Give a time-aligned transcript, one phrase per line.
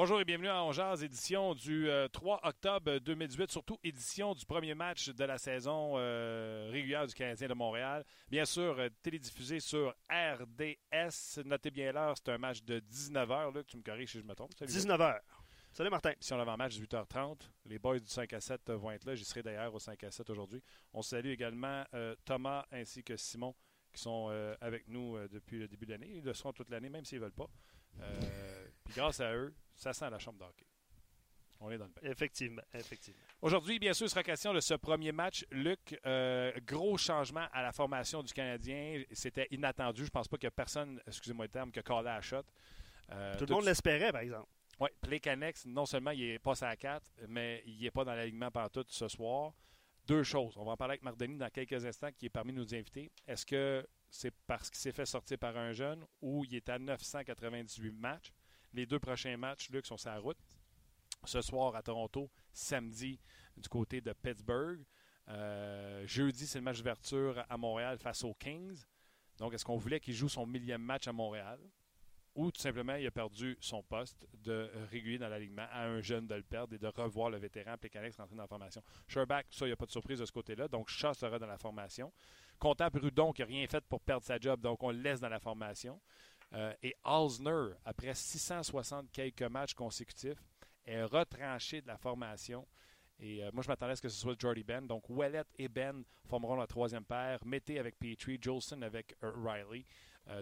[0.00, 4.74] Bonjour et bienvenue à Ongeaz, édition du 3 euh, octobre 2018, surtout édition du premier
[4.74, 8.02] match de la saison euh, régulière du Canadien de Montréal.
[8.30, 11.42] Bien sûr, euh, télédiffusé sur RDS.
[11.44, 13.54] Notez bien l'heure, c'est un match de 19h.
[13.54, 14.52] Là, tu me corriges si je me trompe.
[14.52, 15.18] 19h.
[15.70, 16.14] Salut Martin.
[16.18, 17.36] Si on avait un match de 8h30,
[17.66, 19.14] les boys du 5 à 7 vont être là.
[19.14, 20.62] J'y serai d'ailleurs au 5 à 7 aujourd'hui.
[20.94, 21.84] On salue également
[22.24, 23.54] Thomas ainsi que Simon
[23.92, 24.30] qui sont
[24.62, 26.10] avec nous depuis le début de l'année.
[26.14, 27.50] Ils le seront toute l'année, même s'ils ne veulent pas.
[28.84, 30.66] puis grâce à eux, ça sent la chambre d'hockey.
[31.60, 32.00] On est dans le bain.
[32.02, 33.20] Effectivement, effectivement.
[33.42, 35.44] Aujourd'hui, bien sûr, il sera question de ce premier match.
[35.50, 39.02] Luc, euh, gros changement à la formation du Canadien.
[39.12, 40.04] C'était inattendu.
[40.04, 42.20] Je pense pas qu'il y a personne, excusez-moi le terme, qui a collé à la
[42.20, 42.42] shot.
[43.10, 44.48] Euh, tout le monde l'espérait, par exemple.
[44.80, 48.14] Oui, Play Canex, non seulement il est passé à 4, mais il n'est pas dans
[48.14, 49.52] l'alignement partout ce soir.
[50.06, 50.56] Deux choses.
[50.56, 53.10] On va en parler avec Marc Denis dans quelques instants, qui est parmi nos invités.
[53.26, 56.78] Est-ce que c'est parce qu'il s'est fait sortir par un jeune ou il est à
[56.78, 58.32] 998 matchs?
[58.72, 60.38] Les deux prochains matchs, Luc, sont sur la route.
[61.24, 63.20] Ce soir à Toronto, samedi
[63.56, 64.80] du côté de Pittsburgh.
[65.28, 68.84] Euh, jeudi, c'est le match d'ouverture à Montréal face aux Kings.
[69.38, 71.58] Donc, est-ce qu'on voulait qu'il joue son millième match à Montréal?
[72.36, 76.28] Ou tout simplement, il a perdu son poste de régulier dans l'alignement à un jeune
[76.28, 78.82] de le perdre et de revoir le vétéran Pécanex rentrer dans la formation.
[79.08, 80.68] Sherback, ça, il n'y a pas de surprise de ce côté-là.
[80.68, 82.12] Donc, Shaw sera dans la formation.
[82.58, 85.28] Comptable Rudon, qui n'a rien fait pour perdre sa job, donc on le laisse dans
[85.28, 86.00] la formation.
[86.52, 90.42] Euh, et Alsner, après 660 quelques matchs consécutifs,
[90.84, 92.66] est retranché de la formation.
[93.20, 94.86] Et euh, moi, je m'attendais à ce que ce soit Jordy Ben.
[94.86, 97.38] Donc, Wallet et Ben formeront la troisième paire.
[97.44, 99.84] Mettez avec Petrie, Jolson avec euh, Riley.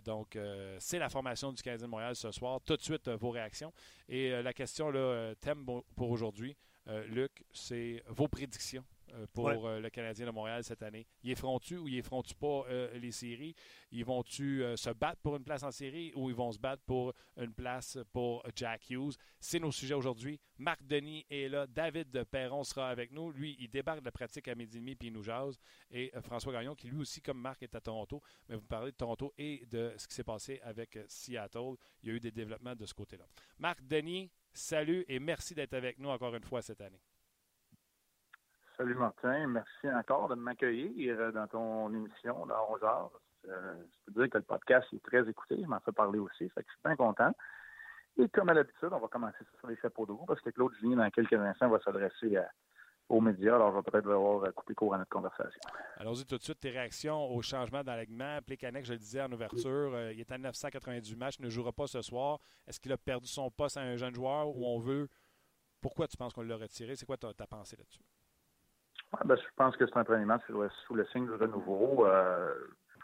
[0.04, 0.36] donc,
[0.78, 2.60] c'est la formation du Canadien de Montréal ce soir.
[2.60, 3.72] Tout de suite, vos réactions.
[4.08, 4.92] Et la question,
[5.40, 6.54] thème pour aujourd'hui,
[7.06, 8.84] Luc, c'est vos prédictions
[9.32, 11.06] pour euh, le Canadien de Montréal cette année.
[11.22, 13.54] Ils feront-tu ou ils feront-tu pas euh, les séries?
[13.90, 17.14] Ils vont-tu se battre pour une place en série ou ils vont se battre pour
[17.36, 19.14] une place pour Jack Hughes?
[19.40, 20.38] C'est nos sujets aujourd'hui.
[20.58, 21.66] Marc Denis est là.
[21.66, 23.30] David Perron sera avec nous.
[23.30, 25.58] Lui, il débarque de la pratique à midi et demi puis il nous jase.
[25.90, 28.20] Et François Gagnon, qui lui aussi, comme Marc, est à Toronto.
[28.48, 31.76] Mais vous parlez de Toronto et de ce qui s'est passé avec Seattle.
[32.02, 33.24] Il y a eu des développements de ce côté-là.
[33.58, 37.00] Marc Denis, salut et merci d'être avec nous encore une fois cette année.
[38.78, 43.10] Salut Martin, merci encore de m'accueillir euh, dans ton émission dans 11 heures.
[43.48, 43.74] Euh,
[44.06, 46.62] je peux dire que le podcast est très écouté, je m'en fais parler aussi, fait
[46.62, 47.32] que je suis bien content.
[48.18, 50.72] Et comme à l'habitude, on va commencer sur les chapeaux de roue parce que Claude
[50.80, 52.38] Julien, dans quelques instants, va s'adresser
[53.08, 53.56] aux médias.
[53.56, 55.60] Alors, je vais peut-être devoir euh, couper court à notre conversation.
[55.96, 56.60] Allons-y tout de suite.
[56.60, 58.38] Tes réactions au changement d'alignement.
[58.46, 62.00] Plécanec, je le disais en ouverture, il est à 998 matchs, ne jouera pas ce
[62.00, 62.38] soir.
[62.64, 65.08] Est-ce qu'il a perdu son poste à un jeune joueur ou on veut.
[65.80, 66.94] Pourquoi tu penses qu'on l'a retiré?
[66.94, 68.02] C'est quoi ta pensée là-dessus?
[69.24, 70.26] Ben, je pense que c'est un premier
[70.86, 72.06] sous le signe du renouveau.
[72.06, 72.54] Euh,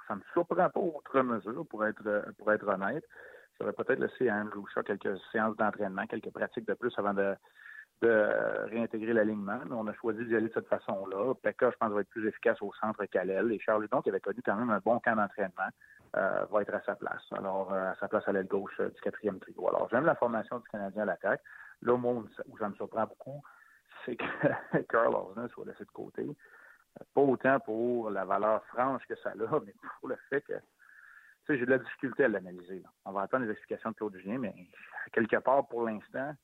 [0.06, 3.04] ça me surprend pas outre mesure, pour être pour être honnête.
[3.58, 7.34] J'aurais peut-être laissé à Andrew Shaw quelques séances d'entraînement, quelques pratiques de plus avant de,
[8.02, 8.28] de
[8.70, 9.60] réintégrer l'alignement.
[9.64, 11.34] Mais on a choisi d'y aller de cette façon-là.
[11.42, 13.52] Pekka, je pense, va être plus efficace au centre qu'Alel.
[13.52, 15.70] Et Charles qui avait connu quand même un bon camp d'entraînement,
[16.16, 17.22] euh, va être à sa place.
[17.32, 19.68] Alors, euh, à sa place à l'aile gauche du quatrième trio.
[19.68, 21.42] Alors, j'aime la formation du Canadien à l'attaque.
[21.82, 23.42] Là, moi, où ça me surprend beaucoup,
[24.04, 24.24] c'est que
[24.88, 26.26] Carl Osner soit laissé de côté.
[27.12, 29.34] Pas autant pour la valeur franche que ça a,
[29.66, 30.54] mais pour le fait que
[31.46, 32.82] tu sais, j'ai de la difficulté à l'analyser.
[33.04, 34.54] On va attendre les explications de Claude Julien, mais
[35.12, 36.34] quelque part, pour l'instant,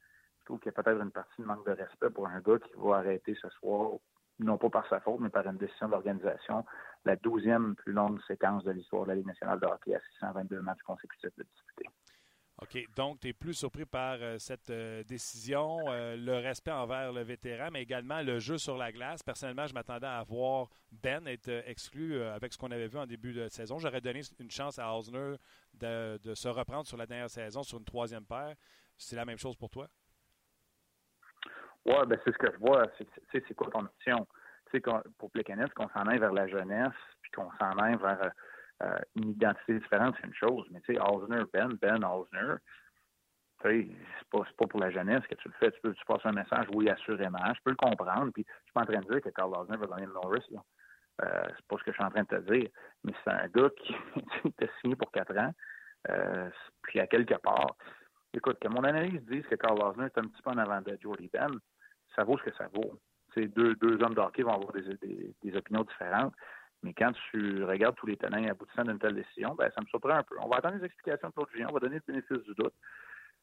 [0.40, 2.58] je trouve qu'il y a peut-être une partie de manque de respect pour un gars
[2.58, 3.92] qui va arrêter ce soir,
[4.40, 6.66] non pas par sa faute, mais par une décision d'organisation,
[7.06, 10.60] la douzième plus longue séquence de l'histoire de la Ligue nationale de hockey à 622
[10.60, 11.88] matchs consécutifs de disputés.
[12.62, 12.86] OK.
[12.94, 17.22] Donc, tu es plus surpris par euh, cette euh, décision, euh, le respect envers le
[17.22, 19.22] vétéran, mais également le jeu sur la glace.
[19.22, 23.32] Personnellement, je m'attendais à voir Ben être exclu avec ce qu'on avait vu en début
[23.32, 23.78] de saison.
[23.78, 25.36] J'aurais donné une chance à Hausner
[25.72, 28.54] de, se reprendre sur la dernière saison sur une troisième paire.
[28.98, 29.88] C'est la même chose pour toi?
[31.86, 32.82] Oui, ben c'est ce que je vois.
[33.32, 34.26] C'est quoi ton option?
[35.18, 38.30] pour Plekanec, qu'on s'en aille vers la jeunesse, puis qu'on s'en aille vers
[38.82, 40.66] euh, une identité différente, c'est une chose.
[40.70, 42.56] Mais tu sais, Osner, Ben, Ben Osner,
[43.62, 43.86] c'est
[44.30, 45.70] pas, pas pour la jeunesse que tu le fais.
[45.70, 47.38] Tu peux tu passes un message, oui, assurément.
[47.54, 48.32] Je peux le comprendre.
[48.32, 50.44] Puis je suis pas en train de dire que Carl Osner va gagner le Norris.
[51.22, 52.68] Euh, c'est pas ce que je suis en train de te dire.
[53.04, 53.94] Mais c'est un gars qui
[54.46, 55.52] était signé pour quatre ans.
[56.08, 56.48] Euh,
[56.82, 57.76] puis à quelque part,
[58.32, 60.96] écoute, que mon analyse dise que Carl Osner est un petit peu en avant de
[61.02, 61.50] Jordy Ben,
[62.16, 62.98] ça vaut ce que ça vaut.
[63.34, 66.34] Ces deux, deux hommes d'hockey vont avoir des, des opinions différentes.
[66.82, 70.14] Mais quand tu regardes tous les tenants aboutissants d'une telle décision, ben, ça me surprend
[70.14, 70.36] un peu.
[70.40, 72.74] On va attendre les explications de Claude Julien, on va donner le bénéfice du doute.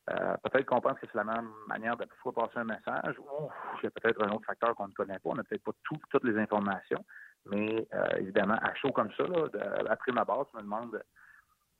[0.10, 3.50] Euh, peut-être qu'on pense que c'est la même manière de pouvoir passer un message, ou
[3.81, 5.74] il y a peut-être un autre facteur qu'on ne connaît pas, on n'a peut-être pas
[5.84, 7.04] toutes les informations,
[7.45, 9.48] mais euh, évidemment, à chaud comme ça, là,
[9.89, 11.04] après ma base, tu me demandes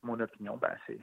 [0.04, 1.00] mon opinion, ben c'est,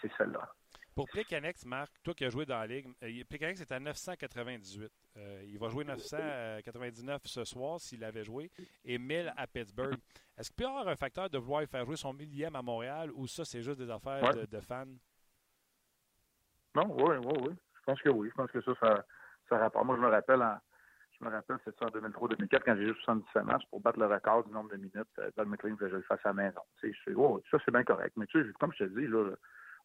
[0.00, 0.46] c'est celle-là.
[0.94, 4.92] Pour Plekanex, Marc, toi qui as joué dans la Ligue, euh, Plekanex est à 998.
[5.16, 8.50] Euh, il va jouer 999 ce soir s'il avait joué
[8.84, 9.96] et 1000 à Pittsburgh.
[10.36, 13.10] Est-ce qu'il peut y avoir un facteur de vouloir faire jouer son millième à Montréal
[13.14, 14.84] ou ça, c'est juste des affaires de, fans?
[16.74, 17.54] Non, oui, oui, oui.
[17.74, 18.28] Je pense que oui.
[18.30, 19.04] Je pense que ça, ça,
[19.48, 19.86] ça rapporte.
[19.86, 20.58] Moi, je me rappelle en,
[21.22, 24.06] je me rappelle, c'est ça en 2003-2004, quand j'ai joué 77 matchs pour battre le
[24.06, 25.08] record du nombre de minutes.
[25.18, 26.60] Euh, Doug McLean que je le fasse à la maison.
[26.80, 28.12] Tu sais, oh, ça, c'est bien correct.
[28.16, 29.30] Mais tu sais, comme je te dis, là,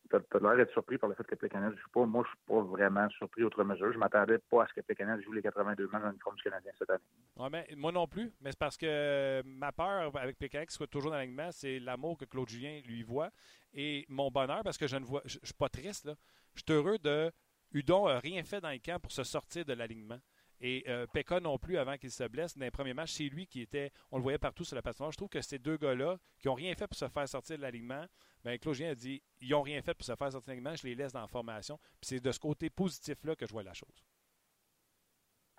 [0.10, 2.06] tu as, l'air d'être surpris par le fait que ne joue pas.
[2.06, 3.92] Moi, je suis pas vraiment surpris autre mesure.
[3.94, 6.72] Je m'attendais pas à ce que Pécanet joue les 82 matchs dans l'uniforme du Canadien
[6.78, 7.50] cette année.
[7.52, 8.32] Mais moi non plus.
[8.42, 12.26] Mais c'est parce que ma peur avec qu'il soit toujours dans l'alignement, c'est l'amour que
[12.26, 13.30] Claude Julien lui voit.
[13.74, 16.10] Et mon bonheur, parce que je ne vois, je, suis pas triste.
[16.56, 17.32] Je suis heureux de.
[17.74, 20.20] Udon n'a rien fait dans les camps pour se sortir de l'alignement.
[20.60, 21.06] Et euh,
[21.42, 24.18] non plus, avant qu'il se blesse, dans les premiers matchs, c'est lui qui était, on
[24.18, 25.12] le voyait partout sur la patinoire.
[25.12, 27.62] Je trouve que ces deux gars-là, qui n'ont rien fait pour se faire sortir de
[27.62, 28.06] l'alignement,
[28.44, 30.88] bien, Claude a dit, ils n'ont rien fait pour se faire sortir de l'alignement, je
[30.88, 31.78] les laisse dans la formation.
[32.02, 34.04] Puis c'est de ce côté positif-là que je vois la chose.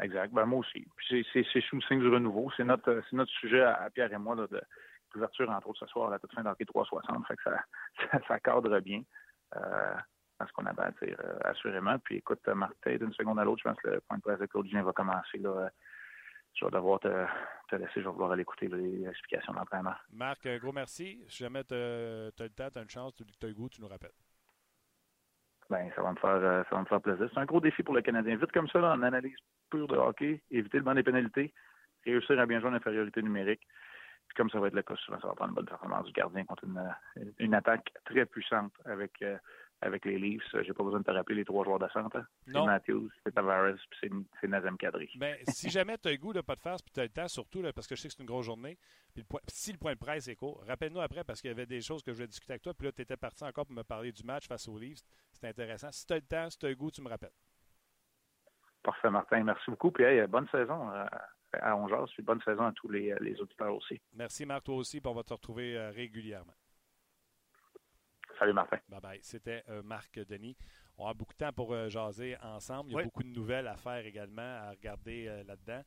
[0.00, 0.32] Exact.
[0.32, 0.86] Ben, moi aussi.
[0.96, 2.50] Puis c'est sous le signe du renouveau.
[2.56, 4.60] C'est notre, notre sujet à, Pierre et moi là, de
[5.10, 7.26] couverture, entre autres, ce soir à la toute fin d'hockey 360.
[7.26, 7.42] Fait que
[8.12, 9.02] ça, ça, cadre bien.
[9.56, 9.94] Euh,
[10.46, 11.98] ce qu'on avait à dire, euh, assurément.
[11.98, 14.46] Puis écoute, Martin, d'une seconde à l'autre, je pense que le point de presse de
[14.46, 15.38] Claudien va commencer.
[15.38, 15.70] Là,
[16.54, 17.08] je vais devoir te,
[17.76, 19.94] laisser, je vais vouloir aller écouter les explications d'entraînement.
[20.12, 21.24] Marc, un gros merci.
[21.28, 23.80] Si jamais tu as le temps, tu as une chance, tu as le goût, tu
[23.80, 24.12] nous rappelles.
[25.70, 27.28] Ben, ça va me faire euh, ça va me faire plaisir.
[27.32, 28.36] C'est un gros défi pour le Canadien.
[28.36, 29.36] Vite comme ça, en analyse
[29.70, 31.52] pure de hockey, éviter le banc des pénalités,
[32.06, 33.60] réussir à bien jouer en infériorité numérique.
[34.28, 36.12] Puis comme ça va être le cas souvent, ça va prendre une bonne performance du
[36.12, 39.36] gardien contre une, une attaque très puissante avec euh,
[39.80, 40.42] avec les Leafs.
[40.62, 42.20] J'ai pas besoin de te rappeler les trois joueurs de centre.
[42.46, 44.10] C'est Matthews, c'est Tavares, puis
[44.40, 45.10] c'est Nazem Kadri.
[45.16, 47.10] Ben, si jamais tu as le goût de pas de faire, puis tu as le
[47.10, 48.76] temps, surtout, là, parce que je sais que c'est une grosse journée,
[49.14, 51.80] puis si le point de presse est court, rappelle-nous après, parce qu'il y avait des
[51.80, 53.84] choses que je voulais discuter avec toi, puis là, tu étais parti encore pour me
[53.84, 55.02] parler du match face aux Leafs.
[55.32, 55.92] C'était intéressant.
[55.92, 57.32] Si tu as le temps, si tu as le goût, tu me rappelles.
[58.82, 59.42] Parfait, Martin.
[59.44, 59.90] Merci beaucoup.
[59.90, 61.04] Puis, bonne saison euh,
[61.52, 64.00] à Ongeas, puis bonne saison à tous les, les auditeurs aussi.
[64.14, 66.54] Merci, Marc, toi aussi, puis on va te retrouver euh, régulièrement.
[68.38, 68.78] Salut Martin.
[68.88, 69.18] Bye bye.
[69.22, 70.56] C'était euh, Marc Denis.
[70.96, 72.90] On a beaucoup de temps pour euh, jaser ensemble.
[72.90, 75.82] Il y a beaucoup de nouvelles à faire également, à regarder euh, là-dedans.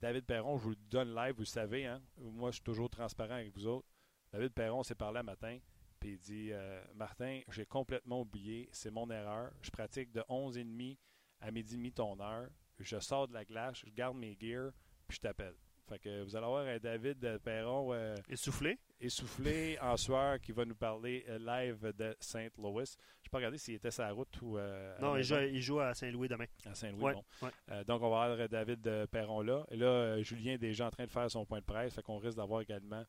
[0.00, 1.86] David Perron, je vous le donne live, vous le savez.
[1.86, 2.00] Hein?
[2.18, 3.86] Moi, je suis toujours transparent avec vous autres.
[4.32, 5.58] David Perron s'est parlé un matin,
[6.00, 6.50] puis il dit
[6.94, 9.52] Martin, j'ai complètement oublié, c'est mon erreur.
[9.60, 10.96] Je pratique de 11h30
[11.40, 12.48] à midi et demi ton heure.
[12.78, 14.72] Je sors de la glace, je garde mes gears,
[15.06, 15.54] puis je t'appelle.
[15.86, 17.92] Fait que vous allez avoir un David Perron.
[17.92, 18.78] Euh, essoufflé?
[19.00, 22.96] Essoufflé en soir qui va nous parler euh, live de Saint Louis.
[23.22, 24.56] Je peux regarder s'il était sa route ou.
[24.56, 26.46] Euh, non, il joue, à Saint-Louis demain.
[26.64, 27.50] À Saint-Louis, bon.
[27.86, 29.66] donc on va avoir David Perron là.
[29.70, 31.94] Et là, Julien est déjà en train de faire son point de presse.
[31.94, 33.04] Fait qu'on risque d'avoir également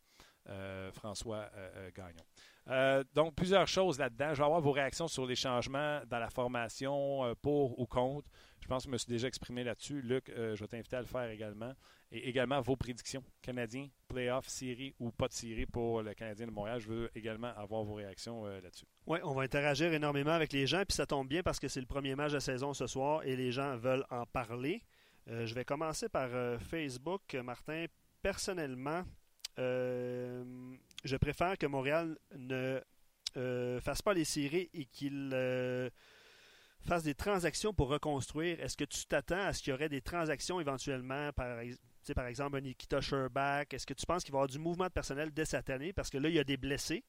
[0.91, 1.49] François
[1.95, 3.05] Gagnon.
[3.13, 4.33] donc, plusieurs choses là-dedans.
[4.33, 8.29] Je vais avoir vos réactions sur les changements dans la formation pour ou contre.
[8.59, 10.01] Je pense que je me suis déjà exprimé là-dessus.
[10.01, 11.73] Luc, je vais t'inviter à le faire également
[12.15, 13.23] et également vos prédictions.
[13.41, 16.79] Canadiens, playoff, série ou pas de série pour le Canadien de Montréal.
[16.79, 18.85] Je veux également avoir vos réactions euh, là-dessus.
[19.05, 21.81] Oui, on va interagir énormément avec les gens, puis ça tombe bien parce que c'est
[21.81, 24.81] le premier match de la saison ce soir et les gens veulent en parler.
[25.27, 27.33] Euh, je vais commencer par euh, Facebook.
[27.43, 27.85] Martin,
[28.21, 29.03] personnellement,
[29.57, 32.81] je préfère que Montréal ne
[33.81, 35.33] fasse pas les séries et qu'il
[36.81, 38.59] fasse des transactions pour reconstruire.
[38.61, 41.94] Est-ce que tu t'attends à ce qu'il y aurait des transactions éventuellement, par exemple?
[42.13, 44.85] Par exemple, un Nikita Sherbach, est-ce que tu penses qu'il va y avoir du mouvement
[44.85, 45.93] de personnel dès cette année?
[45.93, 47.03] Parce que là, il y a des blessés.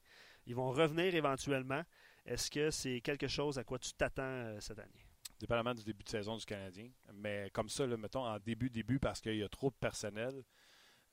[0.45, 1.83] Ils vont revenir éventuellement.
[2.25, 5.05] Est-ce que c'est quelque chose à quoi tu t'attends euh, cette année?
[5.39, 6.89] Dépendamment du début de saison du Canadien.
[7.13, 10.43] Mais comme ça, mettons en début-début, parce qu'il y a trop de personnel,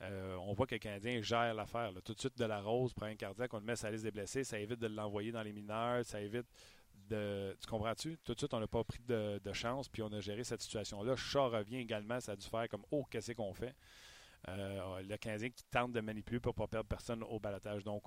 [0.03, 1.93] euh, on voit que le Canadien gère l'affaire.
[2.05, 4.11] Tout de suite de la rose, un cardiaque, on le met sur la liste des
[4.11, 6.47] blessés, ça évite de l'envoyer dans les mineurs, ça évite
[7.09, 8.19] Tu comprends-tu?
[8.25, 11.17] Tout de suite, on n'a pas pris de, chance, puis on a géré cette situation-là.
[11.17, 13.75] Chat revient également, ça a dû faire comme Oh, qu'est-ce qu'on fait?
[14.49, 17.83] Euh, le Canadien qui tente de manipuler pour ne pas perdre personne au balotage.
[17.83, 18.03] Donc,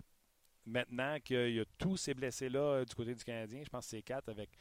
[0.66, 3.92] maintenant qu'il y a tous ces blessés-là euh, du côté du Canadien, je pense que
[3.92, 4.51] c'est quatre avec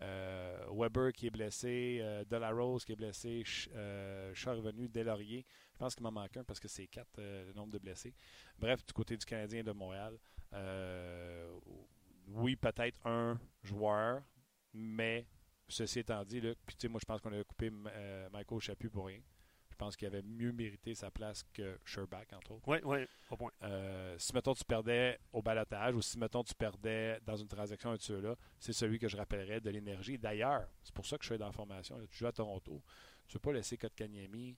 [0.00, 5.44] euh, Weber qui est blessé, Delarose qui est blessé, Chat revenu, Delaurier.
[5.74, 8.14] Je pense qu'il m'en manque un parce que c'est quatre le nombre de blessés.
[8.58, 10.18] Bref, du côté du Canadien de Montréal,
[12.28, 14.22] oui, peut-être un joueur,
[14.72, 15.26] mais
[15.68, 19.06] ceci étant dit, là, puis moi je pense qu'on a coupé euh, Michael Chaput pour
[19.06, 19.20] rien.
[19.70, 22.66] Je pense qu'il avait mieux mérité sa place que Sherbach, entre autres.
[22.66, 23.50] Oui, oui, au point.
[23.62, 27.90] Euh, si, mettons, tu perdais au balotage ou si, mettons, tu perdais dans une transaction
[27.90, 30.16] un là c'est celui que je rappellerais de l'énergie.
[30.16, 32.00] D'ailleurs, c'est pour ça que je suis dans la formation.
[32.10, 32.82] tu joues à Toronto.
[33.28, 34.56] Tu ne veux pas laisser Kotkaniemi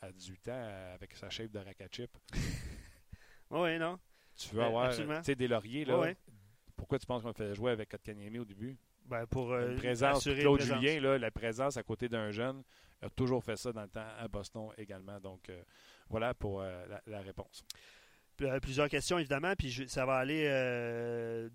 [0.00, 2.16] à 18 ans avec sa shape de Rakachip.
[3.50, 3.98] oui, non.
[4.36, 6.14] Tu veux avoir, sais, des lauriers, là.
[6.80, 8.74] Pourquoi tu penses qu'on fait jouer avec Kotkaniemi au début?
[9.04, 10.80] Ben, pour euh, présence, assurer Claude présence.
[10.80, 12.62] Julien, là, la présence à côté d'un jeune,
[13.02, 15.20] a toujours fait ça dans le temps à Boston également.
[15.20, 15.62] Donc, euh,
[16.08, 17.62] voilà pour euh, la, la réponse.
[18.40, 20.44] Euh, Plusieurs questions, évidemment, puis je- ça va aller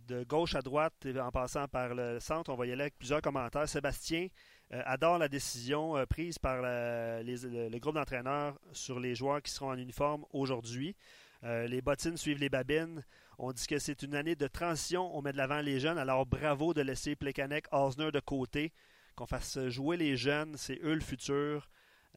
[0.08, 2.52] de gauche à droite en passant par le centre.
[2.52, 3.68] On va y aller avec plusieurs commentaires.
[3.68, 4.28] Sébastien
[4.70, 9.52] adore la décision prise par la- les- le, le groupe d'entraîneurs sur les joueurs qui
[9.52, 10.96] seront en uniforme aujourd'hui.
[11.44, 13.04] Les bottines suivent les babines.
[13.38, 15.16] On dit que c'est une année de transition.
[15.16, 15.98] On met de l'avant les jeunes.
[15.98, 18.74] Alors bravo de laisser Plekanec, Osner de côté,
[19.16, 20.56] qu'on fasse jouer les jeunes.
[20.58, 21.70] C'est eux le futur.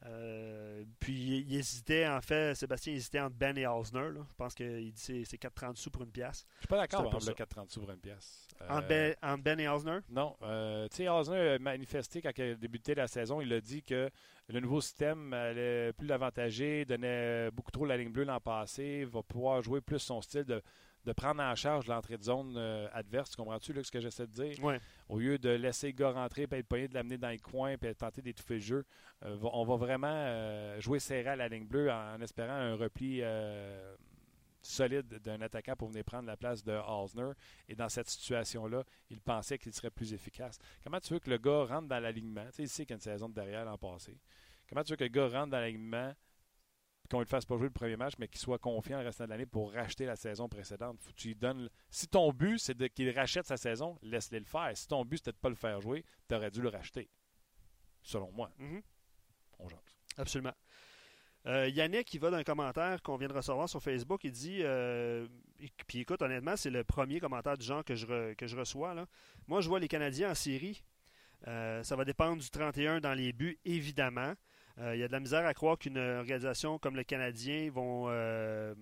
[0.05, 4.11] Euh, puis il, hésitait, en fait, Sébastien hésitait entre Ben et Osner.
[4.13, 4.21] là.
[4.29, 6.45] Je pense qu'il dit c'est c'est 4,30 sous pour une pièce.
[6.55, 7.31] Je suis pas d'accord avec le ça.
[7.33, 8.47] 4,30 sous pour une pièce.
[8.61, 9.99] Entre Euh, ben, entre Ben et Osner?
[10.09, 10.37] Non.
[10.43, 13.41] Euh, tu sais, Osner a manifesté quand il a débuté la saison.
[13.41, 14.09] Il a dit que
[14.47, 19.21] le nouveau système allait plus l'avantager, donnait beaucoup trop la ligne bleue l'an passé, va
[19.21, 20.61] pouvoir jouer plus son style de,
[21.05, 23.31] de prendre en charge l'entrée de zone euh, adverse.
[23.31, 24.55] Tu comprends-tu ce que j'essaie de dire?
[24.61, 24.75] Oui.
[25.07, 27.93] Au lieu de laisser le gars rentrer, puis être de l'amener dans les coins, puis
[27.95, 28.85] tenter d'étouffer le jeu,
[29.23, 32.75] euh, on va vraiment euh, jouer serré à la ligne bleue en, en espérant un
[32.75, 33.95] repli euh,
[34.61, 37.31] solide d'un attaquant pour venir prendre la place de Osner.
[37.67, 40.59] Et dans cette situation-là, il pensait qu'il serait plus efficace.
[40.83, 42.45] Comment tu veux que le gars rentre dans l'alignement?
[42.47, 44.17] Tu sais, il sait qu'il y a une saison de derrière l'an passé.
[44.67, 46.13] Comment tu veux que le gars rentre dans l'alignement
[47.09, 49.25] qu'on ne le fasse pas jouer le premier match, mais qu'il soit confiant le restant
[49.25, 50.99] de l'année pour racheter la saison précédente?
[51.01, 51.63] Faut que tu lui donnes...
[51.63, 54.71] le- Si ton but, c'est de- qu'il rachète sa saison, laisse-le le faire.
[54.75, 57.09] Si ton but, c'était de ne pas le faire jouer, tu aurais dû le racheter.
[58.03, 58.51] Selon moi.
[58.57, 58.81] Mhm.
[59.59, 59.97] On jase.
[60.17, 60.53] Absolument.
[61.45, 64.23] Euh, Yannick, il va d'un commentaire qu'on vient de recevoir sur Facebook.
[64.25, 65.25] Il dit euh,
[65.59, 68.57] et- Puis écoute, honnêtement, c'est le premier commentaire du genre que je, re- que je
[68.57, 68.93] reçois.
[68.93, 69.05] Là.
[69.47, 70.83] Moi, je vois les Canadiens en série.
[71.47, 74.33] Euh, ça va dépendre du 31 dans les buts, évidemment.
[74.79, 78.05] Euh, Il y a de la misère à croire qu'une organisation comme le Canadien vont.
[78.09, 78.73] euh,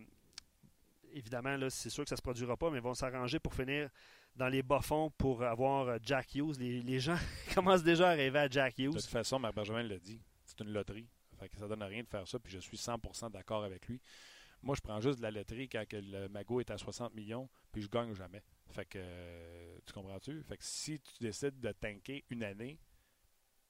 [1.13, 3.89] évidemment, là, c'est sûr que ça ne se produira pas, mais vont s'arranger pour finir
[4.36, 6.58] dans les bas-fonds pour avoir euh, Jack Hughes.
[6.60, 7.18] Les, les gens
[7.56, 8.94] commencent déjà à rêver à Jack De Hughes.
[8.94, 11.08] toute façon, Marc Bergevin l'a dit, c'est une loterie.
[11.39, 14.00] Fait que ça donne rien de faire ça, puis je suis 100% d'accord avec lui.
[14.63, 17.48] Moi, je prends juste de la loterie quand que le Mago est à 60 millions,
[17.72, 18.42] puis je gagne jamais.
[18.72, 20.42] Fait que, tu comprends-tu?
[20.44, 22.80] Fait que si tu décides de tanker une année,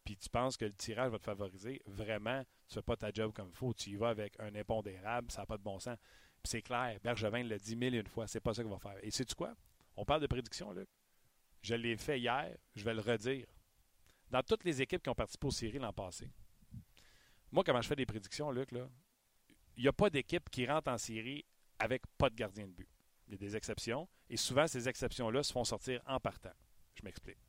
[0.08, 3.34] puis tu penses que le tirage va te favoriser, vraiment, tu fais pas ta job
[3.34, 3.74] comme il faut.
[3.74, 5.98] Tu y vas avec un impondérable, ça n'a pas de bon sens.
[6.42, 8.80] Puis c'est clair, Bergevin l'a dit mille et une fois, c'est pas ça qu'il va
[8.80, 8.98] faire.
[9.04, 9.54] Et sais-tu quoi?
[9.98, 10.88] On parle de prédiction, Luc.
[11.62, 13.48] Je l'ai fait hier, je vais le redire.
[14.32, 16.32] Dans toutes les équipes qui ont participé aux séries l'an passé,
[17.52, 18.90] moi, comment je fais des prédictions, Luc, là,
[19.76, 21.44] il n'y a pas d'équipe qui rentre en série
[21.80, 22.88] avec pas de gardien de but.
[23.28, 26.54] Il y a des exceptions, et souvent, ces exceptions-là se font sortir en partant.
[26.96, 27.47] Je m'explique.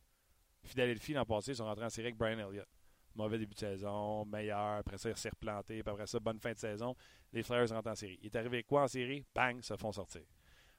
[0.63, 2.67] Philadelphie, l'an passé, ils sont rentrés en série avec Brian Elliott.
[3.15, 6.53] Mauvais début de saison, meilleur, après ça, il s'est replanté, puis après ça, bonne fin
[6.53, 6.95] de saison.
[7.33, 8.19] Les Flyers rentrent en série.
[8.21, 9.25] Il est arrivé quoi en série?
[9.33, 10.21] Bang, se font sortir.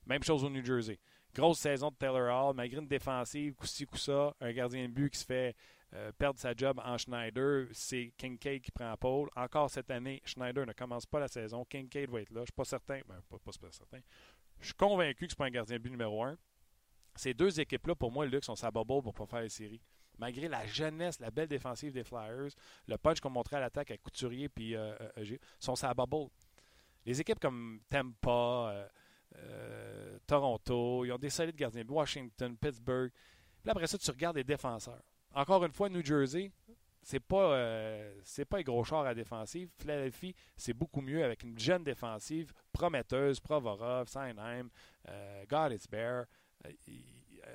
[0.06, 0.98] Même chose au New Jersey.
[1.34, 5.18] Grosse saison de Taylor Hall, malgré une défensive, coup-ci, coup-ça, un gardien de but qui
[5.18, 5.54] se fait
[5.92, 9.28] euh, perdre sa job en Schneider, c'est Kincaid qui prend pôle.
[9.36, 11.64] Encore cette année, Schneider ne commence pas la saison.
[11.64, 12.40] Kincaid va être là.
[12.40, 13.00] Je suis pas certain.
[13.08, 14.00] Ben, pas, pas, pas certain.
[14.60, 16.36] Je suis convaincu que c'est pas un gardien de but numéro un.
[17.14, 19.80] Ces deux équipes-là, pour moi, Luc, sont sa bubble pour pas faire les séries.
[20.18, 22.50] Malgré la jeunesse, la belle défensive des Flyers,
[22.86, 26.28] le punch qu'on montrait à l'attaque à Couturier puis euh, euh, G, sont sa bubble.
[27.06, 28.88] Les équipes comme Tampa, euh,
[29.36, 31.84] euh, Toronto, ils ont des solides gardiens.
[31.88, 33.10] Washington, Pittsburgh.
[33.62, 35.02] Puis après ça, tu regardes les défenseurs.
[35.34, 36.50] Encore une fois, New Jersey,
[37.02, 39.70] c'est pas euh, c'est pas un gros à défensive.
[39.78, 44.68] Philadelphie, c'est beaucoup mieux avec une jeune défensive prometteuse, Provorov, Seinheim,
[45.08, 46.24] euh, God is Bear, euh, euh,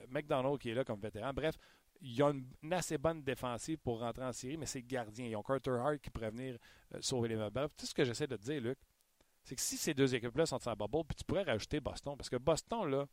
[0.10, 1.34] McDonald qui est là comme vétéran.
[1.34, 1.56] Bref,
[2.02, 4.88] il y a une, une assez bonne défensive pour rentrer en série, mais c'est le
[4.88, 5.26] gardien.
[5.26, 6.58] Ils ont Carter Hart qui pourrait venir
[6.94, 7.70] euh, sauver les meubles.
[7.78, 8.78] Tout ce que j'essaie de te dire, Luc,
[9.44, 12.30] c'est que si ces deux équipes-là sont en bubble, puis tu pourrais rajouter Boston, parce
[12.30, 13.08] que Boston, là,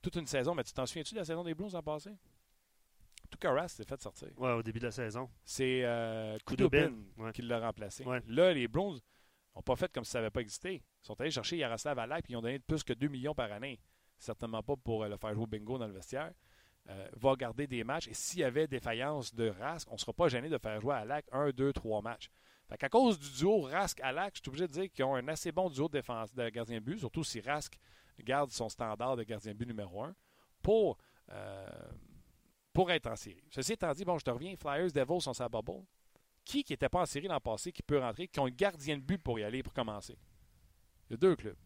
[0.00, 2.10] toute une saison, mais tu t'en souviens-tu de la saison des Blues en passé?
[3.30, 4.28] Tout Carras s'est fait sortir.
[4.38, 5.28] Ouais, au début de la saison.
[5.44, 7.32] C'est euh, Kudobin, ouais.
[7.32, 8.04] qui l'a remplacé.
[8.04, 8.22] Ouais.
[8.26, 9.02] Là, les Blues
[9.54, 10.74] n'ont pas fait comme si ça n'avait pas existé.
[10.76, 13.52] Ils sont allés chercher Yaroslav Alak puis ils ont donné plus que 2 millions par
[13.52, 13.78] année.
[14.18, 16.32] Certainement pas pour euh, le faire jouer bingo dans le vestiaire.
[16.90, 20.14] Euh, va garder des matchs et s'il y avait défaillance de Rask, on ne sera
[20.14, 22.30] pas gêné de faire jouer Alak un, deux, trois matchs.
[22.66, 25.68] Fait cause du duo Rask-Alak, je suis obligé de dire qu'ils ont un assez bon
[25.68, 27.78] duo de, défense, de gardien de but, surtout si Rask
[28.20, 30.14] garde son standard de gardien de but numéro un,
[30.62, 30.98] pour,
[31.30, 31.68] euh,
[32.72, 33.44] pour être en série.
[33.50, 35.84] Ceci étant dit, bon, je te reviens, Flyers, Devils sont sa bubble.
[36.44, 38.96] Qui qui n'était pas en série l'an passé, qui peut rentrer, qui ont un gardien
[38.96, 40.18] de but pour y aller, pour commencer?
[41.08, 41.58] Il y a deux clubs.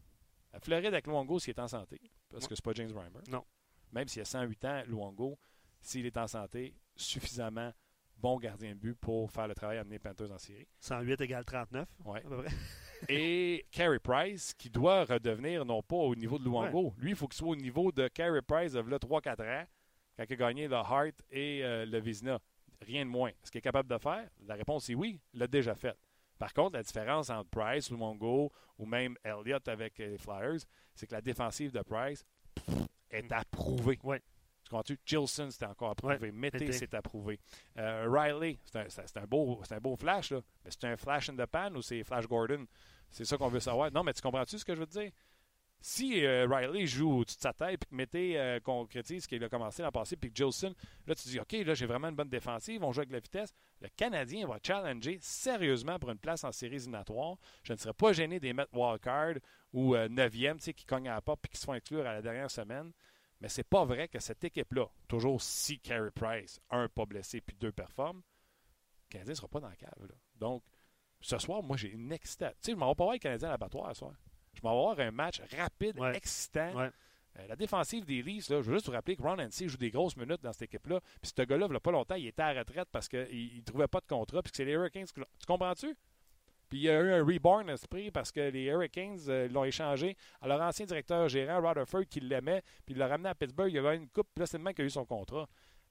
[0.52, 2.00] La Floride avec Luongo, s'il est en santé,
[2.32, 3.20] parce que c'est pas James Reimer.
[3.30, 3.44] Non.
[3.92, 5.38] Même s'il a 108 ans, Luongo,
[5.80, 7.72] s'il est en santé, suffisamment
[8.16, 10.66] bon gardien de but pour faire le travail à amener Panthers en série.
[10.80, 12.20] 108 égale 39, Ouais.
[12.24, 12.54] à peu près.
[13.08, 16.94] Et Carey Price, qui doit redevenir non pas au niveau de Luongo.
[16.98, 19.66] Lui, il faut qu'il soit au niveau de Carey Price de là 3-4 ans,
[20.16, 22.38] quand il a gagné le Hart et euh, le Vizina.
[22.80, 23.30] Rien de moins.
[23.30, 24.28] Est-ce qu'il est capable de faire?
[24.46, 25.20] La réponse est oui.
[25.34, 25.96] Il l'a déjà fait.
[26.42, 30.58] Par contre, la différence entre Price, Lumongo ou même Elliott avec les Flyers,
[30.92, 32.24] c'est que la défensive de Price
[33.12, 33.96] est approuvée.
[34.02, 34.18] Ouais.
[34.64, 34.98] Tu comprends-tu?
[35.06, 36.16] Gilson, c'était encore approuvé.
[36.16, 36.72] Ouais, Mété, Mété.
[36.72, 37.38] c'est approuvé.
[37.78, 40.40] Euh, Riley, c'est un, c'est un beau, c'est un beau flash, là.
[40.64, 42.66] Mais c'est un flash in the pan ou c'est Flash Gordon?
[43.08, 43.92] C'est ça qu'on veut savoir.
[43.92, 45.12] Non, mais tu comprends-tu ce que je veux te dire?
[45.84, 49.42] Si euh, Riley joue au-dessus de sa tête puis que Mété euh, concrétise ce qu'il
[49.42, 50.72] a commencé l'an passé, puis que Gilson,
[51.08, 53.52] là, tu dis, OK, là, j'ai vraiment une bonne défensive, on joue avec la vitesse.
[53.80, 57.36] Le Canadien va challenger sérieusement pour une place en séries éliminatoires.
[57.64, 59.34] Je ne serais pas gêné des mettre wildcard
[59.72, 62.06] ou euh, 9e, tu sais, qui cognent à la porte puis qui se font exclure
[62.06, 62.92] à la dernière semaine.
[63.40, 67.56] Mais c'est pas vrai que cette équipe-là, toujours si Carey Price, un pas blessé puis
[67.58, 68.22] deux performent,
[69.08, 70.08] le Canadien ne sera pas dans la cave.
[70.36, 70.62] Donc,
[71.20, 72.56] ce soir, moi, j'ai une excitation.
[72.62, 74.14] Tu sais, je m'en vais pas voir le Canadien à l'abattoir ce soir.
[74.54, 76.16] Je vais voir un match rapide, Ouais.
[76.16, 76.74] excitant.
[76.74, 76.90] Ouais.
[77.38, 79.78] Euh, la défensive des Leafs, là, je veux juste vous rappeler que Ron NC joue
[79.78, 81.00] des grosses minutes dans cette équipe-là.
[81.22, 83.56] Puis ce gars-là, il n'y a pas longtemps, il était à la retraite parce qu'il
[83.56, 84.42] ne trouvait pas de contrat.
[84.42, 85.06] Puis que c'est les Hurricanes.
[85.06, 85.96] Tu comprends-tu?
[86.68, 90.16] Puis il y a eu un reborn esprit parce que les Hurricanes euh, l'ont échangé
[90.42, 92.62] à leur ancien directeur gérant, Rutherford, qui l'aimait.
[92.84, 93.70] Puis il l'a ramené à Pittsburgh.
[93.70, 94.28] Il y avait une coupe.
[94.34, 95.48] Puis là, c'est le mec qui a eu son contrat.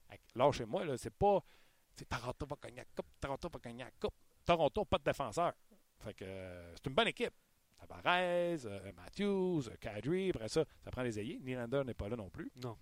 [0.09, 1.43] Fait que Lâchez-moi, là, c'est pas.
[1.95, 3.07] c'est Toronto va gagner la coupe.
[3.19, 4.13] Toronto va gagner la coupe.
[4.45, 5.53] Toronto, pas de défenseur.
[5.99, 7.33] Fait que euh, c'est une bonne équipe.
[7.87, 11.39] Tavares, euh, Matthews, euh, Kadri, après ça, ça prend les ailiers.
[11.41, 12.51] Nylander n'est pas là non plus.
[12.63, 12.77] Non.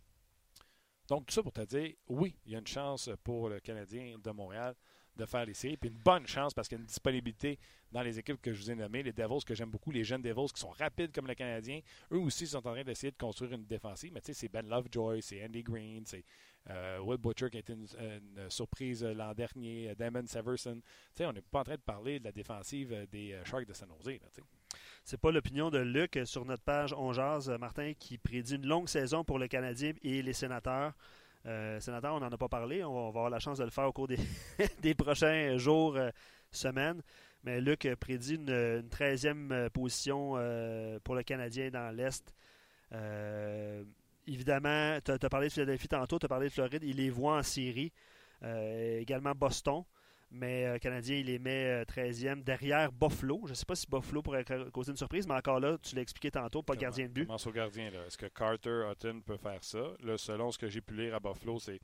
[1.07, 4.17] Donc, tout ça pour te dire, oui, il y a une chance pour le Canadien
[4.23, 4.75] de Montréal
[5.19, 5.77] de faire les séries.
[5.77, 7.59] Puis une bonne chance parce qu'il y a une disponibilité
[7.91, 9.03] dans les équipes que je vous ai nommées.
[9.03, 11.81] Les Devils, que j'aime beaucoup, les jeunes Devils qui sont rapides comme le Canadien.
[12.12, 14.12] Eux aussi sont en train d'essayer de construire une défensive.
[14.13, 16.23] Mais tu sais, c'est Ben Lovejoy, c'est Andy Green, c'est
[16.69, 20.75] euh, Will Butcher qui a été une, une surprise l'an dernier, Damon Severson.
[20.75, 20.83] Tu
[21.15, 23.73] sais, on n'est pas en train de parler de la défensive des euh, Sharks de
[23.73, 24.19] San Jose.
[24.21, 24.59] Là, tu sais.
[25.10, 28.88] C'est pas l'opinion de Luc sur notre page On euh, Martin, qui prédit une longue
[28.88, 30.93] saison pour le Canadien et les sénateurs.
[31.48, 32.84] Euh, sénateurs, on n'en a pas parlé.
[32.84, 36.12] On va, avoir la chance de le faire au cours des, prochains jours, euh,
[36.52, 37.02] semaines.
[37.43, 40.34] Mais Luc prédit une, une 13e euh, position
[41.04, 42.32] pour le Canadien dans l'Est.
[44.28, 46.84] Évidemment, tu as, parlé de Philadelphie tantôt, tu as parlé de Floride.
[46.84, 47.91] Il les voit en série.
[48.43, 49.86] Également Boston.
[50.31, 53.41] Mais euh, Canadien, il les met euh, 13e derrière Buffalo.
[53.45, 55.95] Je ne sais pas si Buffalo pourrait ca- causer une surprise, mais encore là, tu
[55.95, 57.25] l'as expliqué tantôt, pas de gardien de but.
[57.25, 57.91] Commence au gardien.
[58.05, 59.93] Est-ce que Carter Hutton peut faire ça?
[60.01, 61.79] Là, selon ce que j'ai pu lire à Buffalo, c'est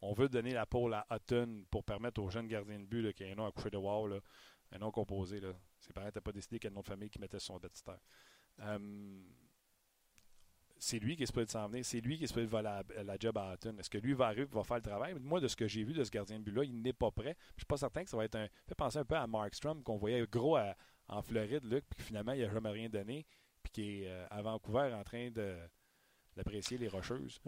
[0.00, 3.12] on veut donner la pôle à Hutton pour permettre aux jeunes gardiens de but là,
[3.12, 3.52] qui a un nom à
[4.72, 5.40] un nom composé.
[5.40, 5.52] Là.
[5.80, 7.98] Ses parents n'étaient pas décidé quel nom de famille qui mettait son baptistère.
[8.60, 8.78] Euh,
[10.78, 11.84] c'est lui qui est supposé s'en venir.
[11.84, 12.64] C'est lui qui est supposé voler
[12.96, 13.76] la, la job à Hutton.
[13.78, 15.14] Est-ce que lui va arriver et va faire le travail?
[15.20, 17.36] Moi, de ce que j'ai vu de ce gardien de but-là, il n'est pas prêt.
[17.56, 18.46] Je suis pas certain que ça va être un.
[18.66, 20.74] fait penser un peu à Markstrom qu'on voyait gros à-
[21.08, 23.24] en Floride, Luc, puis finalement, il n'a jamais rien donné,
[23.62, 25.56] puis qui est euh, à Vancouver en train de
[26.36, 27.40] d'apprécier les rocheuses.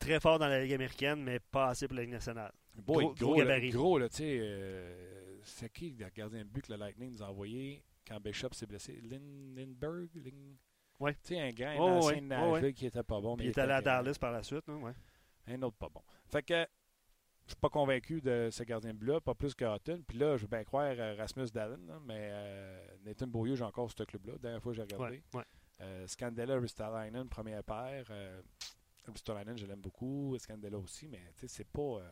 [0.00, 2.52] Très fort dans la Ligue américaine, mais pas assez pour la Ligue nationale.
[2.74, 3.70] Boy, Gros- gros, gros là, gabarit.
[3.70, 7.22] gros, là, tu sais, euh, c'est qui le gardien de but que le Lightning nous
[7.22, 9.00] a envoyé quand Bishop s'est blessé?
[9.02, 10.08] Lin- Lindbergh?
[10.16, 10.56] Lin-
[11.00, 11.14] Ouais.
[11.24, 13.36] Tu sais, un grand, un Oh, ancien ouais, de Nashville qui était pas bon.
[13.36, 14.66] Mais il est allé à Dallas par la suite.
[14.68, 14.82] non?
[14.82, 14.92] Ouais.
[15.46, 16.00] Un autre pas bon.
[16.26, 16.66] Fait que
[17.46, 20.02] je suis pas convaincu de ce gardien de but-là, pas plus que Hutton.
[20.06, 23.64] Puis là, je veux bien croire euh, Rasmus Dallin, là, mais euh, Nathan Beaulieu, j'ai
[23.64, 24.32] encore ce club-là.
[24.34, 25.22] La dernière fois que j'ai regardé.
[25.34, 25.44] Ouais, ouais.
[25.80, 28.06] Euh, Scandella, Ristalainen, première paire.
[28.10, 28.40] Euh,
[29.06, 30.34] Ristalainen, je l'aime beaucoup.
[30.38, 32.08] Scandella aussi, mais c'est pas, euh,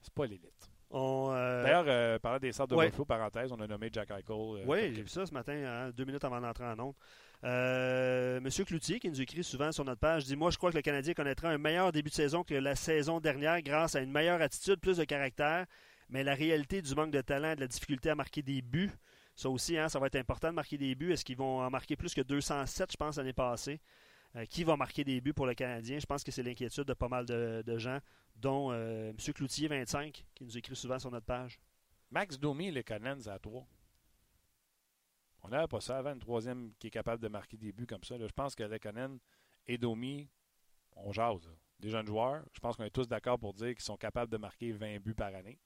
[0.00, 0.70] c'est pas l'élite.
[0.90, 2.86] Euh, D'ailleurs, parlant des sortes de ouais.
[2.86, 4.64] Buffalo, parenthèse, on a nommé Jack Eichel.
[4.66, 6.94] Oui, j'ai vu ça ce matin, hein, deux minutes avant d'entrer en onde.
[7.44, 10.76] Euh, Monsieur Cloutier, qui nous écrit souvent sur notre page, dit Moi, je crois que
[10.76, 14.10] le Canadien connaîtra un meilleur début de saison que la saison dernière grâce à une
[14.10, 15.66] meilleure attitude, plus de caractère.
[16.08, 18.90] Mais la réalité du manque de talent et de la difficulté à marquer des buts,
[19.36, 21.12] ça aussi, hein, ça va être important de marquer des buts.
[21.12, 23.80] Est-ce qu'ils vont en marquer plus que 207, je pense, l'année passée?
[24.36, 25.98] Euh, Qui va marquer des buts pour le Canadien?
[25.98, 27.98] Je pense que c'est l'inquiétude de pas mal de, gens,
[28.36, 31.60] dont euh, Monsieur Cloutier, 25, qui nous écrit souvent sur notre page.
[32.10, 33.66] Max Domi, les Cannons à 3.
[35.48, 38.04] On n'avait pas ça avant, une troisième qui est capable de marquer des buts comme
[38.04, 38.18] ça.
[38.18, 38.26] là.
[38.26, 39.18] Je pense que Lekonen
[39.66, 40.28] et Domi,
[40.94, 41.46] on jase.
[41.46, 41.52] là.
[41.80, 44.36] Des jeunes joueurs, je pense qu'on est tous d'accord pour dire qu'ils sont capables de
[44.36, 45.58] marquer 20 buts par année.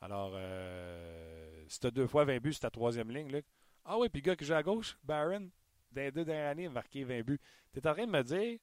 [0.00, 3.46] Alors, euh, si tu as deux fois 20 buts sur ta troisième ligne, Luc,
[3.84, 5.50] ah oui, puis le gars qui joue à gauche, Barron,
[5.90, 7.40] dans les deux dernières années, a marqué 20 buts.
[7.72, 8.58] Tu es en train de me dire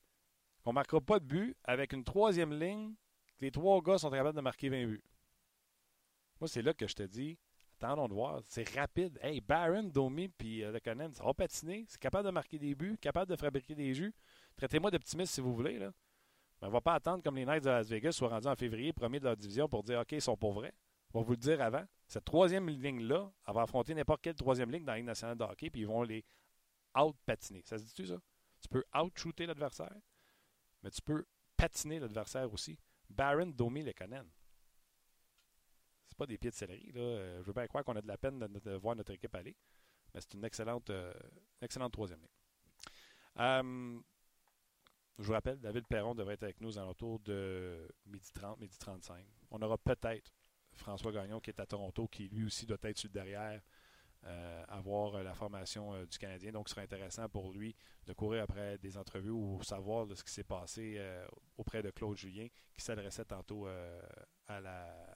[0.63, 2.94] qu'on ne marquera pas de but avec une troisième ligne,
[3.38, 5.04] que les trois gars sont capables de marquer 20 buts.
[6.39, 7.38] Moi, c'est là que je te dis,
[7.84, 8.41] attendons de voir.
[8.48, 9.17] C'est rapide.
[9.22, 11.86] Hey, Barron, Domi puis euh, Lekonen, ça va patiner.
[11.88, 14.13] C'est capable de marquer des buts, capable de fabriquer des jus.
[14.56, 15.80] Traitez-moi d'optimiste si vous voulez.
[15.80, 15.91] Là.
[16.62, 18.94] Mais on va pas attendre comme les Knights de Las Vegas soient rendus en février,
[18.94, 20.74] premier de leur division, pour dire OK, ils sont pour vrai.
[21.13, 21.84] On va vous le dire avant.
[22.08, 25.44] Cette troisième ligne-là, elle va affronter n'importe quelle troisième ligne dans la Ligue nationale de
[25.44, 26.24] hockey, puis ils vont les
[26.98, 27.63] out-patiner.
[27.65, 28.17] Ça se dit-tu, ça?
[28.62, 29.96] Tu peux out-shooter l'adversaire,
[30.84, 31.26] mais tu peux
[31.58, 32.78] patiner l'adversaire aussi.
[33.10, 34.28] Baron Domi Lekonen.
[36.22, 36.92] Pas des pieds de céleri.
[36.92, 37.42] Là.
[37.42, 39.56] Je veux bien croire qu'on a de la peine de, voir notre équipe aller.
[40.14, 41.12] Mais c'est une excellente, euh,
[41.64, 42.30] excellente troisième ligne.
[43.40, 44.00] Euh,
[45.18, 48.78] je vous rappelle, David Perron devrait être avec nous aux alentours de midi 30, midi
[48.78, 49.26] 35.
[49.50, 50.32] On aura peut-être
[50.74, 53.60] François Gagnon qui est à Toronto, qui lui aussi doit être sur derrière
[54.28, 56.52] euh, avoir euh, la formation euh, du Canadien.
[56.52, 60.24] Donc, ce serait intéressant pour lui de courir après des entrevues ou savoir de ce
[60.24, 61.02] qui s'est passé
[61.58, 63.68] auprès de Claude Julien, qui s'adressait tantôt
[64.48, 65.11] à, la,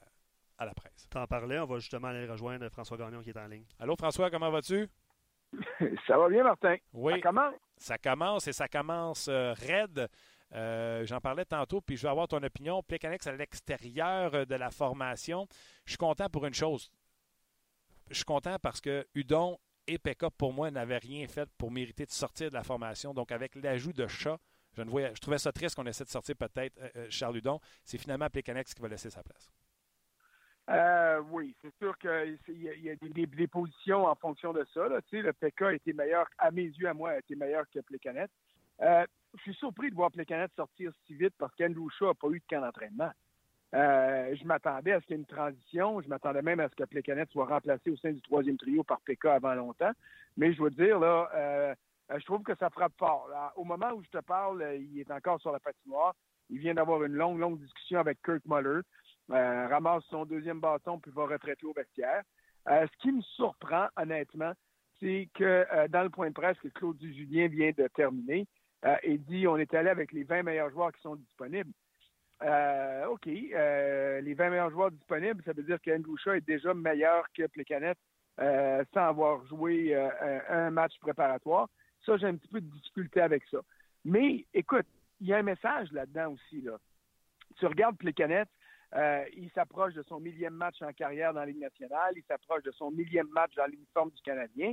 [0.58, 1.08] à la presse.
[1.10, 3.64] T'en parlais, on va justement aller rejoindre François Gagnon qui est en ligne.
[3.78, 4.88] Allô, François, comment vas-tu?
[6.06, 6.76] ça va bien, Martin.
[6.92, 7.12] Oui.
[7.14, 7.54] Ça commence?
[7.76, 10.08] Ça commence et ça commence raide.
[10.52, 12.82] J'en parlais tantôt, puis je veux avoir ton opinion.
[12.82, 15.46] Plekanec à l'extérieur de la formation.
[15.84, 16.90] Je suis content pour une chose
[18.10, 22.06] je suis content parce que Udon et Pekka, pour moi, n'avaient rien fait pour mériter
[22.06, 23.14] de sortir de la formation.
[23.14, 24.38] Donc, avec l'ajout de chat,
[24.72, 27.36] je, ne voyais, je trouvais ça triste qu'on essaie de sortir peut-être euh, euh, Charles
[27.36, 27.60] Udon.
[27.84, 29.50] C'est finalement Plekanex qui va laisser sa place.
[30.68, 34.88] Euh, oui, c'est sûr qu'il y a, des, positions en fonction de ça.
[34.88, 38.30] Le PK était meilleur, à mes yeux, à moi, a été meilleur que Plekanec.
[38.80, 42.40] je suis surpris de voir Plekanec sortir si vite parce qu'Andrew Shaw n'a pas eu
[42.40, 43.12] de camp d'entraînement.
[43.74, 46.00] Euh, je m'attendais à ce qu'il y ait une transition.
[46.00, 49.00] Je m'attendais même à ce que Plekanec soit remplacé au sein du troisième trio par
[49.00, 49.92] PK avant longtemps.
[50.36, 51.74] Mais je veux dire, là, euh,
[52.16, 53.28] je trouve que ça frappe fort.
[53.56, 56.14] au moment où je te parle, il est encore sur la patinoire.
[56.48, 58.80] Il vient d'avoir une longue, longue discussion avec Kirk Muller.
[59.30, 62.22] Euh, ramasse son deuxième bâton puis va retraiter au vestiaire.
[62.66, 64.52] ce qui me surprend, honnêtement,
[65.00, 68.46] c'est que dans le point de presse que Claude Julien vient de terminer,
[69.04, 71.72] il dit on est allé avec les 20 meilleurs joueurs qui sont disponibles.
[72.42, 73.26] Euh, OK.
[73.26, 77.46] Euh, les 20 meilleurs joueurs disponibles, ça veut dire qu'Andrew Shaw est déjà meilleur que
[77.46, 77.96] Plekanec
[78.40, 79.94] euh, sans avoir joué
[80.48, 81.68] un match préparatoire.
[82.04, 83.58] Ça, j'ai un petit peu de difficulté avec ça.
[84.04, 84.86] Mais écoute,
[85.20, 86.60] il y a un message là-dedans aussi.
[86.60, 86.78] Là.
[87.56, 87.96] Tu regardes
[88.90, 92.62] Plekanec, il s'approche de son millième match en carrière dans la Ligue nationale, il s'approche
[92.62, 94.72] de son millième match dans l'uniforme du Canadien.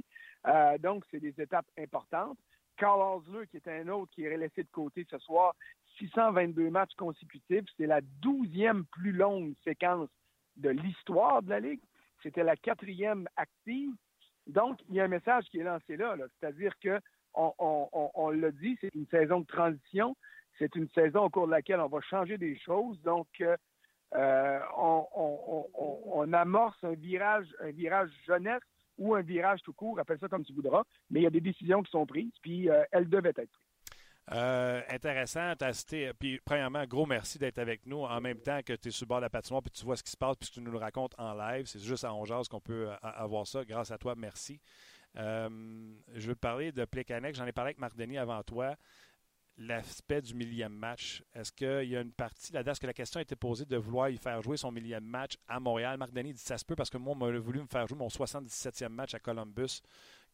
[0.79, 2.37] donc, c'est des étapes importantes.
[2.77, 5.53] Carl Osler, qui est un autre qui est laissé de côté ce soir,
[5.97, 7.65] 622 matchs consécutifs.
[7.77, 10.09] C'est la douzième plus longue séquence
[10.57, 11.81] de l'histoire de la Ligue.
[12.21, 13.91] C'était la quatrième active.
[14.47, 16.15] Donc, il y a un message qui est lancé là.
[16.39, 16.99] C'est-à-dire que
[17.35, 20.15] on, l'a dit, c'est une saison de transition.
[20.59, 23.01] C'est une saison au cours de laquelle on va changer des choses.
[23.01, 23.57] Donc, euh,
[24.77, 28.61] on, amorce un virage, un virage jeunesse
[28.97, 31.41] ou un virage tout court, appelle ça comme tu voudras, mais il y a des
[31.41, 33.59] décisions qui sont prises, puis euh, elles devaient être prises.
[34.31, 38.87] Euh, intéressant, tu puis premièrement, gros merci d'être avec nous en même temps que tu
[38.87, 40.49] es sur le bord de la patinoire, puis tu vois ce qui se passe, puis
[40.49, 41.65] tu nous le racontes en live.
[41.65, 43.65] C'est juste à Ongeaz qu'on peut euh, avoir ça.
[43.65, 44.61] Grâce à toi, merci.
[45.15, 47.35] je veux te parler de Plekanec.
[47.35, 48.77] J'en ai parlé avec Marc Denis avant toi
[49.57, 51.23] l'aspect du millième match.
[51.33, 52.71] Est-ce qu'il y a une partie là-dedans?
[52.71, 55.37] Est-ce que la question a été posée de vouloir y faire jouer son millième match
[55.47, 55.97] à Montréal?
[55.97, 57.97] Marc Denis dit ça se peut parce que moi, on m'a voulu me faire jouer
[57.97, 59.81] mon 77e match à Columbus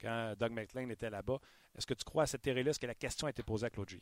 [0.01, 1.39] quand Doug McLean était là-bas.
[1.77, 2.71] Est-ce que tu crois à cette théorie-là?
[2.71, 4.01] Est-ce que la question a été posée à Claude G?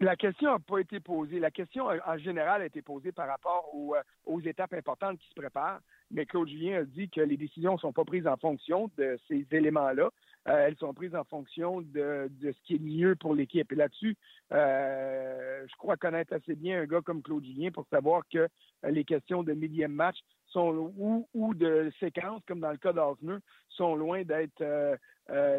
[0.00, 1.38] La question n'a pas été posée.
[1.38, 5.28] La question, en général, a été posée par rapport aux, euh, aux étapes importantes qui
[5.28, 5.80] se préparent.
[6.10, 9.18] Mais Claude Julien a dit que les décisions ne sont pas prises en fonction de
[9.26, 10.10] ces éléments-là.
[10.48, 13.70] Euh, elles sont prises en fonction de, ce qui est mieux pour l'équipe.
[13.72, 14.16] Et là-dessus,
[14.52, 18.48] euh, je crois connaître assez bien un gars comme Claude Julien pour savoir que euh,
[18.90, 20.16] les questions de millième match
[20.48, 20.92] sont
[21.34, 24.62] ou, de séquences, comme dans le cas d'Osner, sont loin d'être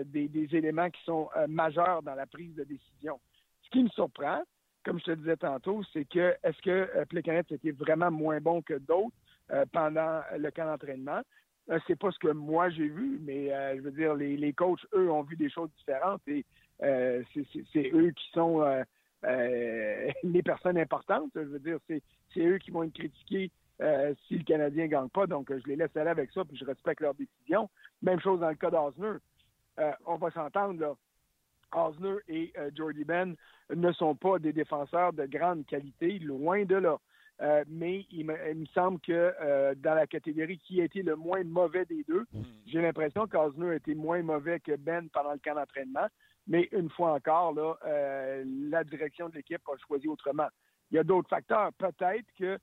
[0.06, 3.19] des, éléments qui sont majeurs dans la prise de décision.
[3.63, 4.41] Ce qui me surprend,
[4.84, 8.76] comme je te disais tantôt, c'est que est-ce que Plekanec était vraiment moins bon que
[8.76, 9.13] d'autres
[9.71, 11.21] pendant le camp d'entraînement?
[11.70, 14.54] Euh, c'est pas ce que moi j'ai vu, mais euh, je veux dire, les, les
[14.54, 16.46] coachs, eux, ont vu des choses différentes et
[16.84, 18.64] euh, c'est eux qui sont
[19.24, 21.32] les personnes importantes.
[21.36, 22.02] Je veux dire, c'est
[22.40, 23.52] eux qui vont être critiqués
[24.28, 25.28] si le Canadien ne gagne pas.
[25.28, 27.70] Donc, je les laisse aller avec ça, puis je respecte leur décision.
[28.02, 29.18] Même chose dans le cas d'Osner.
[30.06, 30.94] on va s'entendre, là.
[31.74, 33.36] Osner et Jordy Ben
[33.76, 36.98] ne sont pas des défenseurs de grande qualité, loin de là.
[37.41, 41.43] Euh, mais il me, semble que euh, dans la catégorie qui a été le moins
[41.43, 42.43] mauvais des deux, hmm.
[42.65, 46.08] j'ai l'impression qu'Osner a été moins mauvais que Ben pendant le camp d'entraînement.
[46.47, 50.47] Mais une fois encore, là, euh, la direction de l'équipe a choisi autrement.
[50.89, 51.71] Il y a d'autres facteurs.
[51.73, 52.58] Peut-être que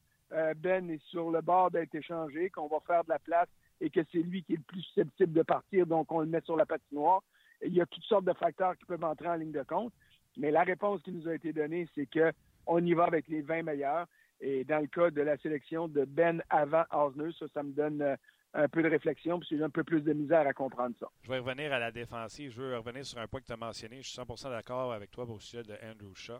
[0.56, 3.48] Ben est sur le bord d'être échangé, qu'on va faire de la place
[3.80, 6.40] et que c'est lui qui est le plus susceptible de partir, donc on le met
[6.40, 7.22] sur la patinoire.
[7.62, 9.92] Il y a toutes sortes de facteurs qui peuvent entrer en ligne de compte.
[10.37, 13.62] Mais la réponse qui nous a été donnée, c'est qu'on y va avec les 20
[13.62, 14.06] meilleurs
[14.40, 18.03] et dans le cas de la sélection de Ben avant Osner, ça, ça me donne
[18.03, 18.16] euh,
[18.55, 21.09] un peu de réflexion, puis j'ai un peu plus de misère à comprendre ça.
[21.23, 22.53] Je vais revenir à la défensive.
[22.53, 24.01] Je veux revenir sur un point que tu as mentionné.
[24.01, 26.38] Je suis 100% d'accord avec toi au sujet de Andrew Shaw.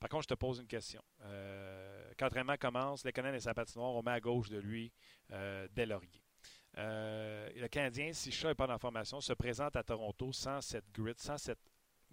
[0.00, 1.02] Par contre, je te pose une question.
[1.22, 4.92] Euh, quand l'entraînement commence, Lekonen et sa patinoire, on met à gauche de lui
[5.32, 6.22] euh, dès Laurier.
[6.76, 10.90] Euh, le Canadien, si Chat n'est pas la formation, se présente à Toronto sans cette
[10.92, 11.60] grid, sans cette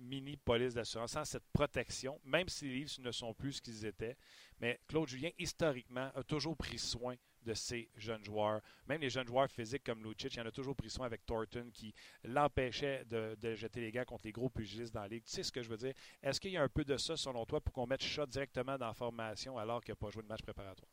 [0.01, 3.85] mini police d'assurance, sans cette protection, même si les livres ne sont plus ce qu'ils
[3.85, 4.17] étaient.
[4.59, 8.61] Mais Claude Julien, historiquement, a toujours pris soin de ces jeunes joueurs.
[8.87, 11.69] Même les jeunes joueurs physiques comme Lucic, il en a toujours pris soin avec Thornton
[11.73, 15.23] qui l'empêchait de, jeter les gants contre les gros pugilistes dans la ligue.
[15.23, 15.93] Tu sais ce que je veux dire?
[16.21, 18.77] Est-ce qu'il y a un peu de ça, selon toi, pour qu'on mette Shot directement
[18.77, 20.89] dans la formation alors qu'il n'a pas joué de match préparatoire?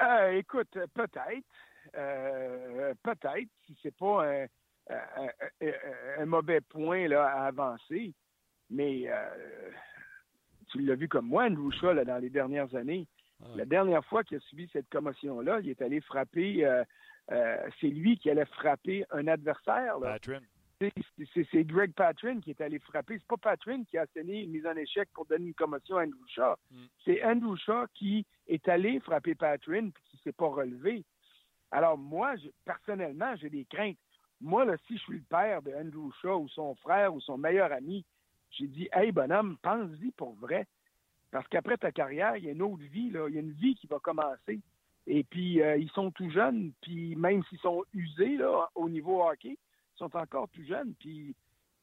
[0.00, 1.46] Euh, écoute, peut-être.
[1.96, 4.46] Euh, peut-être, si c'est pas
[6.18, 8.12] un, mauvais point là, à avancer.
[8.70, 9.70] Mais euh,
[10.70, 13.06] tu l'as vu comme moi, Andrew Shaw, là, dans les dernières années.
[13.42, 16.64] Ah La dernière fois qu'il a subi cette commotion-là, il est allé frapper.
[16.64, 16.84] Euh,
[17.32, 19.96] euh, c'est lui qui allait frapper un adversaire.
[21.26, 23.18] C'est Greg Patrin qui est allé frapper.
[23.18, 26.04] C'est pas Patrin qui a asséné une mise en échec pour donner une commotion à
[26.04, 26.54] Andrew Shaw.
[26.70, 26.76] Mm.
[27.04, 31.04] C'est Andrew Shaw qui est allé frapper Patrin et qui s'est pas relevé.
[31.70, 33.98] Alors moi, personnellement, j'ai des craintes.
[34.40, 37.36] Moi, là, si je suis le père de Andrew Shaw ou son frère ou son
[37.36, 38.04] meilleur ami,
[38.50, 40.66] j'ai dit Hey bonhomme, pense-y pour vrai.
[41.30, 43.28] Parce qu'après ta carrière, il y a une autre vie, là.
[43.28, 44.60] Il y a une vie qui va commencer.
[45.06, 49.22] Et puis, euh, ils sont tout jeunes, puis même s'ils sont usés là, au niveau
[49.22, 50.94] hockey, ils sont encore tout jeunes.
[50.98, 51.34] Puis,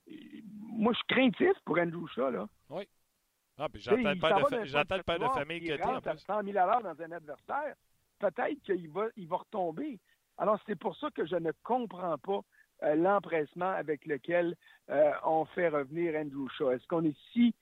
[0.09, 0.13] euh,
[0.61, 2.47] moi, je suis craintif pour Andrew Shaw, là.
[2.69, 2.87] Oui.
[3.57, 4.19] Ah, puis j'entends le
[5.03, 6.19] père de, de famille que tu en plus.
[6.19, 7.75] 100 000 à dans un adversaire.
[8.19, 9.99] Peut-être qu'il va, il va retomber.
[10.37, 12.41] Alors, c'est pour ça que je ne comprends pas
[12.83, 14.55] euh, l'empressement avec lequel
[14.89, 16.71] euh, on fait revenir Andrew Shaw.
[16.71, 17.55] Est-ce qu'on est si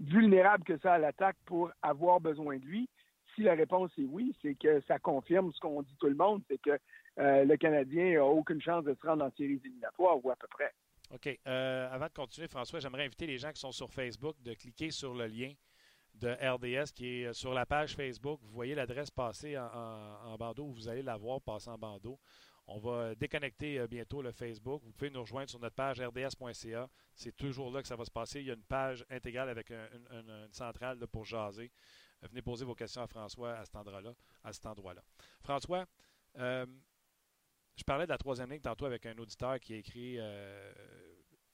[0.00, 2.88] vulnérable que ça à l'attaque pour avoir besoin de lui?
[3.34, 6.42] Si la réponse est oui, c'est que ça confirme ce qu'on dit tout le monde,
[6.50, 6.78] c'est que
[7.18, 10.46] euh, le Canadien n'a aucune chance de se rendre en séries éliminatoires ou à peu
[10.48, 10.72] près.
[11.14, 11.40] OK.
[11.46, 15.14] avant de continuer, François, j'aimerais inviter les gens qui sont sur Facebook de cliquer sur
[15.14, 15.52] le lien
[16.20, 18.40] de RDS qui est sur la page Facebook.
[18.42, 22.18] Vous voyez l'adresse passer en, bandeau, vous allez la voir passer en bandeau.
[22.66, 24.82] On va déconnecter euh, bientôt le Facebook.
[24.84, 26.88] Vous pouvez nous rejoindre sur notre page rds.ca.
[27.14, 28.40] C'est toujours là que ça va se passer.
[28.40, 31.72] Il y a une page intégrale avec une, centrale pour jaser.
[32.22, 34.12] Euh, venez poser vos questions à François à cet endroit-là.
[34.44, 35.02] À cet endroit-là.
[35.40, 35.86] François,
[36.36, 36.66] euh,
[37.74, 40.18] je parlais de la troisième ligne tantôt avec un auditeur qui a écrit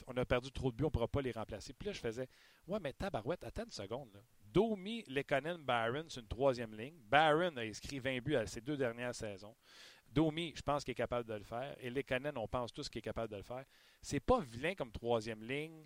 [0.09, 1.74] On a perdu trop de buts, on ne pourra pas les remplacer.
[1.74, 2.29] Puis là, je faisais
[2.66, 4.20] Ouais, mais tabarouette, attends une seconde.
[4.55, 6.95] Domi, Lekonen, Barron, c'est une troisième ligne.
[7.11, 9.57] Barron a inscrit 20 buts à ses deux dernières saisons.
[10.12, 11.75] Domi, je pense qu'il est capable de le faire.
[11.81, 13.64] Et Lekonen, on pense tous qu'il est capable de le faire.
[14.01, 15.85] C'est pas vilain comme troisième ligne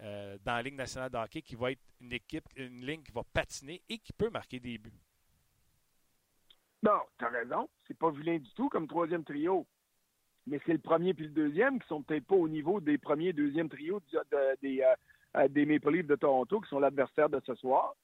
[0.00, 3.12] euh, dans la Ligue nationale de hockey qui va être une équipe, une ligne qui
[3.12, 5.00] va patiner et qui peut marquer des buts.
[6.82, 7.68] Non, tu as raison.
[7.86, 9.64] C'est pas vilain du tout comme troisième trio.
[10.48, 13.32] Mais c'est le premier puis le deuxième qui sont peut-être pas au niveau des premiers
[13.32, 14.00] deuxième trios
[14.60, 14.96] des, euh,
[15.36, 17.94] euh, de Toronto, qui sont l'adversaire de ce soir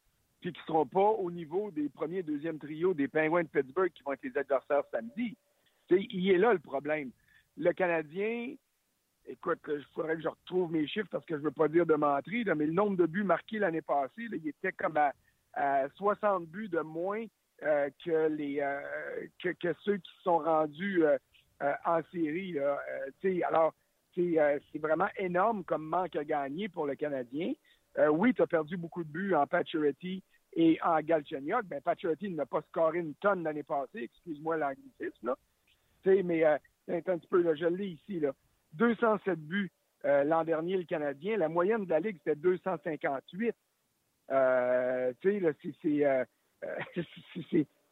[0.53, 3.91] qui ne seront pas au niveau des premiers et deuxièmes trios des Penguins de Pittsburgh
[3.93, 5.37] qui vont être les adversaires samedi.
[5.91, 7.11] il est là le problème.
[7.57, 8.55] Le Canadien,
[9.27, 11.87] écoute, il faudrait que je retrouve mes chiffres parce que je ne veux pas dire
[11.87, 15.13] de mentir, mais le nombre de buts marqués l'année passée, il était comme à,
[15.97, 17.25] 60 buts de moins
[17.63, 18.81] euh, que, les, euh,
[19.39, 21.17] que, ceux qui sont rendus euh,
[21.87, 22.59] en série.
[23.49, 23.73] alors,
[24.15, 27.55] c'est vraiment énorme comme manque à gagner pour le Canadien.
[28.11, 30.23] oui, tu as perdu beaucoup de buts en Pacioretty
[30.55, 31.81] et en Galchenyuk, ben
[32.37, 35.37] n'a pas scoré une tonne l'année passée, excuse-moi l'anglicisme, là.
[36.05, 36.57] mais euh,
[36.89, 38.33] un petit peu, là, je ici, là.
[38.75, 39.73] 207 buts
[40.05, 41.37] euh, l'an dernier, le Canadien.
[41.37, 43.55] La moyenne de la Ligue, c'était 258.
[44.31, 46.25] Euh, euh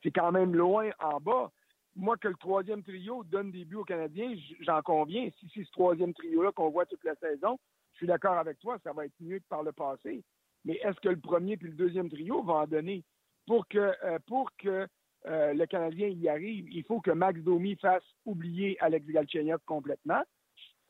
[0.03, 1.51] c'est quand même loin en bas.
[1.94, 5.29] Moi, que le troisième trio donne des buts aux Canadiens, j'en conviens.
[5.38, 7.59] Si c'est ce troisième trio-là qu'on voit toute la saison,
[7.92, 10.25] je suis d'accord avec toi, ça va être mieux que par le passé
[10.64, 13.03] mais est-ce que le premier puis le deuxième trio vont en donner?
[13.46, 14.87] Pour que, euh, pour que
[15.27, 20.22] euh, le Canadien y arrive, il faut que Max Domi fasse oublier Alex Galchenyuk complètement.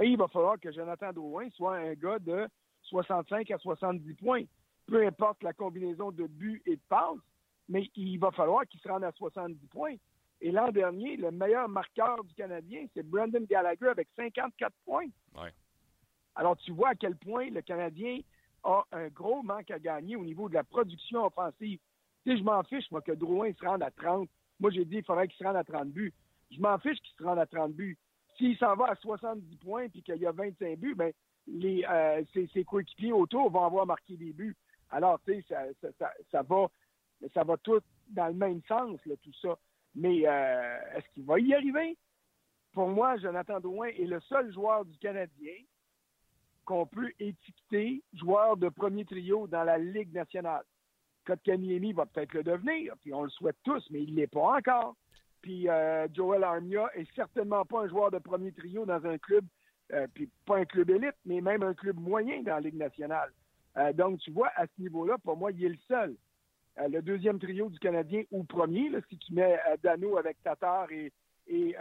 [0.01, 2.47] Et il va falloir que Jonathan Drouin soit un gars de
[2.83, 4.45] 65 à 70 points.
[4.87, 7.19] Peu importe la combinaison de buts et de passes,
[7.69, 9.95] mais il va falloir qu'il se rende à 70 points.
[10.41, 15.07] Et l'an dernier, le meilleur marqueur du Canadien, c'est Brandon Gallagher avec 54 points.
[16.35, 18.19] Alors, tu vois à quel point le Canadien
[18.65, 21.79] a un gros manque à gagner au niveau de la production offensive.
[22.25, 24.29] Tu je m'en fiche, moi, que Drouin se rende à 30.
[24.61, 26.13] Moi, j'ai dit qu'il faudrait qu'il se rende à 30 buts.
[26.51, 27.99] Je m'en fiche qu'il se rende à 30 buts.
[28.37, 31.13] S'il s'en va à 70 points puis qu'il y a 25 buts, ben,
[31.47, 34.57] les, euh, ses, coéquipiers autour vont avoir marqué des buts.
[34.91, 35.75] Alors, tu sais,
[36.31, 36.69] ça, va,
[37.35, 39.59] ça va tout dans le même sens, tout ça.
[39.95, 41.97] Mais euh, est-ce qu'il va y arriver?
[42.73, 45.55] Pour moi, Jonathan Drouin est le seul joueur du Canadien
[46.65, 50.65] qu'on peut étiqueter joueur de premier trio dans la Ligue nationale.
[51.25, 54.59] Kotkaniemi va peut-être le devenir, puis on le souhaite tous, mais il ne l'est pas
[54.59, 54.97] encore.
[55.41, 59.45] Puis euh, Joel Armia est certainement pas un joueur de premier trio dans un club,
[59.93, 63.31] euh, puis pas un club élite, mais même un club moyen dans la Ligue nationale.
[63.77, 66.17] Euh, donc, tu vois, à ce niveau-là, pour moi, il est le seul.
[66.77, 71.13] le deuxième trio du Canadien ou premier, si tu mets Dano avec Tatar et,
[71.49, 71.75] et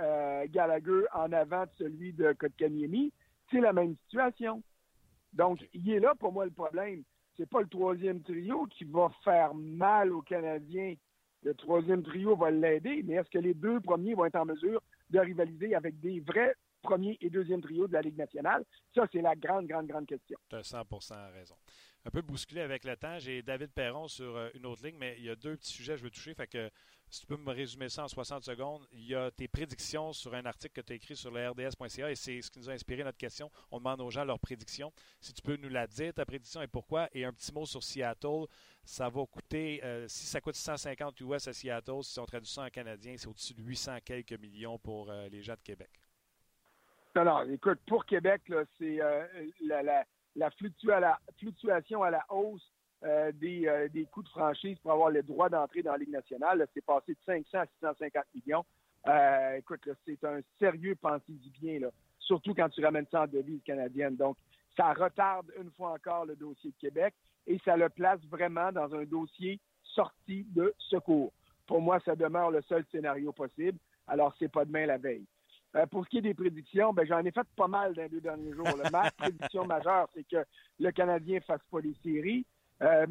[0.49, 3.11] Gallagher en avant de celui de Kotkaniemi,
[3.51, 4.63] c'est la même situation.
[5.33, 7.03] Donc, il est là pour moi le problème.
[7.37, 10.95] C'est pas le troisième trio qui va faire mal aux Canadiens.
[11.43, 14.81] Le troisième trio va l'aider, mais est-ce que les deux premiers vont être en mesure
[15.09, 18.63] de rivaliser avec des vrais premiers et deuxième trios de la Ligue nationale?
[18.93, 20.37] Ça, c'est la grande, grande, grande question.
[20.49, 21.55] Tu as 100% raison
[22.05, 23.19] un peu bousculé avec le temps.
[23.19, 25.93] J'ai David Perron sur euh, une autre ligne, mais il y a deux petits sujets
[25.93, 26.33] que je veux toucher.
[26.33, 26.69] Fait que
[27.11, 30.33] si tu peux me résumer ça en 60 secondes, il y a tes prédictions sur
[30.33, 32.73] un article que tu as écrit sur le RDS.ca et c'est ce qui nous a
[32.73, 33.51] inspiré notre question.
[33.69, 34.93] On demande aux gens leurs prédictions.
[35.19, 37.09] Si tu peux nous la dire, ta prédiction et pourquoi?
[37.13, 38.45] Et un petit mot sur Seattle.
[38.85, 42.63] Ça va coûter, euh, si ça coûte 150 US à Seattle, si on traduit ça
[42.63, 45.91] en canadien, c'est au-dessus de 800 quelques millions pour euh, les gens de Québec.
[47.13, 48.41] Non, écoute, pour Québec,
[48.79, 48.99] c'est
[49.61, 52.71] la la, fluctuation à la hausse
[53.03, 56.67] euh, euh, des, coûts de franchise pour avoir le droit d'entrer dans la Ligue nationale.
[56.73, 58.65] C'est passé de 500 à 650 millions.
[59.07, 61.87] Euh, écoute, c'est un sérieux pensée du bien, là,
[62.19, 64.15] surtout quand tu ramènes ça en devise canadienne.
[64.15, 64.37] Donc,
[64.77, 67.15] ça retarde une fois encore le dossier de Québec
[67.47, 71.33] et ça le place vraiment dans un dossier sorti de secours.
[71.65, 73.79] Pour moi, ça demeure le seul scénario possible.
[74.07, 75.25] Alors, c'est pas demain la veille.
[75.75, 78.09] Euh, pour ce qui est des prédictions, ben, j'en ai fait pas mal dans les
[78.09, 78.67] deux derniers jours.
[78.91, 80.43] Ma prédiction majeure, c'est que
[80.79, 82.45] le Canadien ne fasse pas les séries.
[82.81, 83.05] Euh,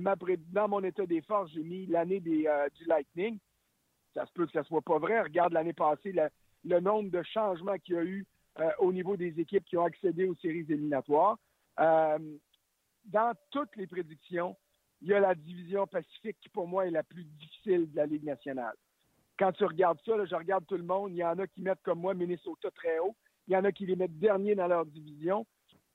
[0.48, 3.38] dans mon état des forces, j'ai mis l'année euh, du Lightning.
[4.14, 5.20] Ça se peut que ça soit pas vrai.
[5.22, 6.12] Regarde l'année passée,
[6.64, 8.26] le nombre de changements qu'il y a eu
[8.78, 11.38] au niveau des équipes qui ont accédé aux séries éliminatoires.
[11.78, 14.56] dans toutes les prédictions,
[15.00, 18.06] il y a la division Pacifique qui, pour moi, est la plus difficile de la
[18.06, 18.74] Ligue nationale
[19.40, 21.12] quand tu regardes ça, je regarde tout le monde.
[21.12, 23.16] Il y en a qui mettent comme moi Minnesota très haut.
[23.48, 25.46] Il y en a qui les mettent dernier dans leur division.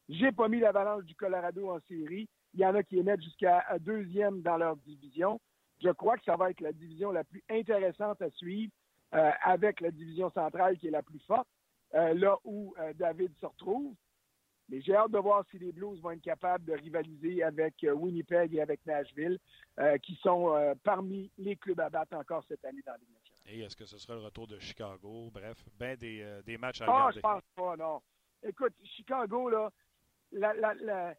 [0.10, 2.28] J'ai pas mis l'avalanche du Colorado en série.
[2.56, 5.42] Il y en a qui les mettent jusqu'à deuxième dans leur division.
[5.84, 8.72] Je crois que ça va être la division la plus intéressante à suivre
[9.14, 11.48] euh, avec la division centrale qui est la plus forte,
[11.94, 13.94] euh, là où euh, David se retrouve.
[14.70, 18.56] Mais j'ai hâte de voir si les Blues vont être capables de rivaliser avec Winnipeg
[18.56, 19.38] et avec Nashville,
[20.02, 23.44] qui sont parmi les clubs à battre encore cette année dans la Ligue nationale.
[23.46, 25.30] Et est-ce que ce sera le retour de Chicago?
[25.32, 27.18] Bref, ben des, des matchs à ah, regarder.
[27.18, 28.02] je pense pas, non.
[28.42, 29.72] Écoute, Chicago, là,
[30.32, 31.16] la, la, la,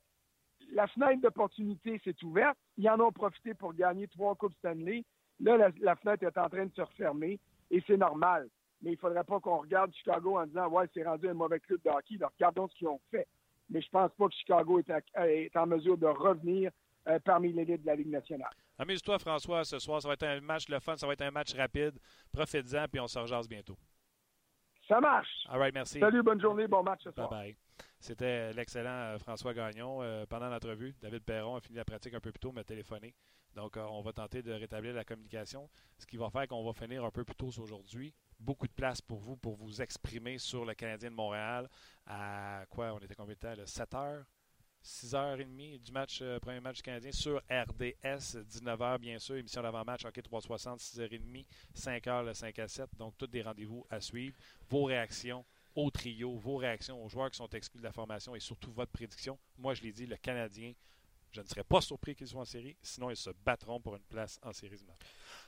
[0.73, 2.57] la fenêtre d'opportunité s'est ouverte.
[2.77, 5.05] Ils en ont profité pour gagner trois Coupes Stanley.
[5.41, 7.39] Là, la, fenêtre est en train de se refermer
[7.71, 8.49] et c'est normal.
[8.83, 11.61] Mais il ne faudrait pas qu'on regarde Chicago en disant Ouais, c'est rendu un mauvais
[11.61, 12.17] club de hockey.
[12.17, 13.27] Alors, regardons ce qu'ils ont fait
[13.69, 16.71] mais je pense pas que Chicago est, en mesure de revenir
[17.09, 18.53] euh, parmi l'élite de la Ligue nationale.
[18.79, 20.03] Amuse-toi, François, ce soir.
[20.03, 21.99] Ça va être un match le fun, ça va être un match rapide.
[22.33, 23.77] Profites-en, puis on se rejase bientôt.
[24.87, 25.47] Ça marche.
[25.49, 25.99] All right, merci.
[25.99, 27.29] Salut, bonne journée, bon match ce soir.
[27.29, 27.57] Bye bye.
[27.99, 30.03] C'était l'excellent euh, François Gagnon.
[30.03, 33.15] Euh, pendant l'entrevue, David Perron a fini la pratique un peu plus tôt, m'a téléphoné.
[33.55, 37.07] Donc, on va tenter de rétablir la communication, ce qui va faire qu'on va finir
[37.07, 40.75] un peu plus tôt aujourd'hui beaucoup de place pour vous, pour vous exprimer sur le
[40.75, 41.69] Canadien de Montréal.
[42.07, 44.25] À quoi On était combien de temps 7 h
[44.85, 50.23] 6h30 du match, euh, premier match Canadien sur RDS, 19h bien sûr, émission d'avant-match, hockey
[50.23, 52.91] 360, 6h30, 5h le 5 à 7.
[52.97, 54.37] Donc, tous des rendez-vous à suivre.
[54.69, 55.45] Vos réactions
[55.77, 58.91] au trio, vos réactions aux joueurs qui sont exclus de la formation et surtout votre
[58.91, 59.39] prédiction.
[59.59, 60.73] Moi, je l'ai dit, le Canadien,
[61.33, 64.03] je ne serais pas surpris qu'ils soient en série, sinon ils se battront pour une
[64.05, 65.01] place en série du match.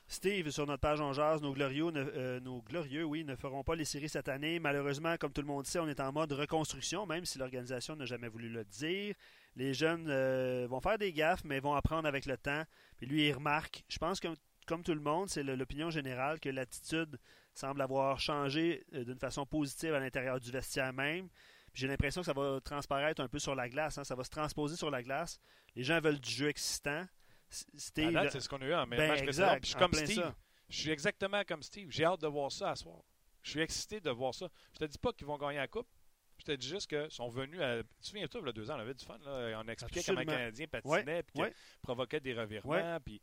[0.07, 3.65] Steve, sur notre page en jazz, nos glorieux, ne, euh, nos glorieux, oui, ne feront
[3.65, 4.59] pas les séries cette année.
[4.59, 8.05] Malheureusement, comme tout le monde sait, on est en mode reconstruction, même si l'organisation n'a
[8.05, 9.15] jamais voulu le dire.
[9.57, 12.65] Les jeunes euh, vont faire des gaffes, mais vont apprendre avec le temps.
[12.99, 14.29] Puis lui, il remarque, je pense que
[14.69, 17.19] comme tout le monde, c'est l'opinion générale que l'attitude
[17.55, 21.29] semble avoir changé euh, d'une façon positive à l'intérieur du vestiaire même.
[21.73, 23.99] J'ai l'impression que ça va transparaître un peu sur la glace.
[23.99, 24.05] Hein.
[24.05, 25.41] Ça va se transposer sur la glace.
[25.75, 27.07] Les gens veulent du jeu existant.
[27.51, 28.29] Steve.
[28.31, 29.57] C'est ce qu'on a eu en ben, match précédent.
[29.63, 30.35] je suis comme Steve.
[30.69, 31.89] Je suis exactement comme Steve.
[31.91, 33.03] J'ai hâte de voir ça à soir.
[33.43, 34.49] Je suis excité de voir ça.
[34.75, 35.89] Je te dis pas qu'ils vont gagner la coupe.
[36.37, 37.79] Je te dis juste qu'ils sont venus à.
[37.79, 39.19] Tu te souviens-toi, il y a deux ans, on avait du fun.
[39.25, 39.61] Là.
[39.65, 41.53] On expliquait comment les Canadiens patinaient et
[41.83, 42.99] provoquaient des revirements.
[43.01, 43.21] Puis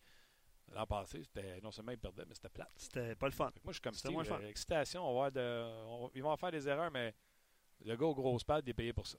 [0.73, 2.71] l'an passé, c'était non seulement ils perdaient, mais c'était plate.
[2.75, 3.51] C'était pas le fun.
[3.63, 4.11] Moi, je suis comme Steve.
[4.11, 7.13] Moins euh, excitation, on va de, ils vont faire des erreurs, mais
[7.83, 9.17] le gars au gros pad est payé pour ça.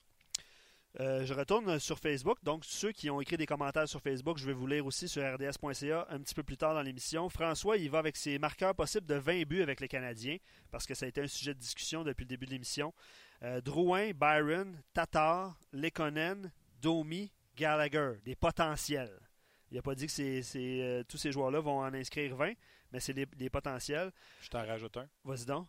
[0.98, 2.38] Euh, je retourne sur Facebook.
[2.42, 5.22] Donc, ceux qui ont écrit des commentaires sur Facebook, je vais vous lire aussi sur
[5.22, 7.28] rds.ca un petit peu plus tard dans l'émission.
[7.28, 10.38] François, il va avec ses marqueurs possibles de 20 buts avec les Canadiens,
[10.70, 12.94] parce que ça a été un sujet de discussion depuis le début de l'émission.
[13.42, 19.25] Euh, Drouin, Byron, Tatar, Lekonen, Domi, Gallagher, des potentiels.
[19.70, 22.52] Il n'a pas dit que c'est, euh, tous ces joueurs-là vont en inscrire 20,
[22.92, 24.12] mais c'est des, potentiels.
[24.40, 25.08] Je t'en rajoute un.
[25.24, 25.68] Vas-y donc.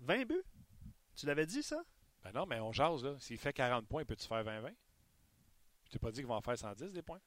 [0.00, 0.42] 20 buts?
[1.16, 1.82] Tu l'avais dit, ça?
[2.22, 3.16] Ben non, mais on jase, là.
[3.20, 4.74] S'il fait 40 points, peux-tu faire 20-20?
[5.86, 7.20] Je t'ai pas dit qu'il va en faire 110 des points?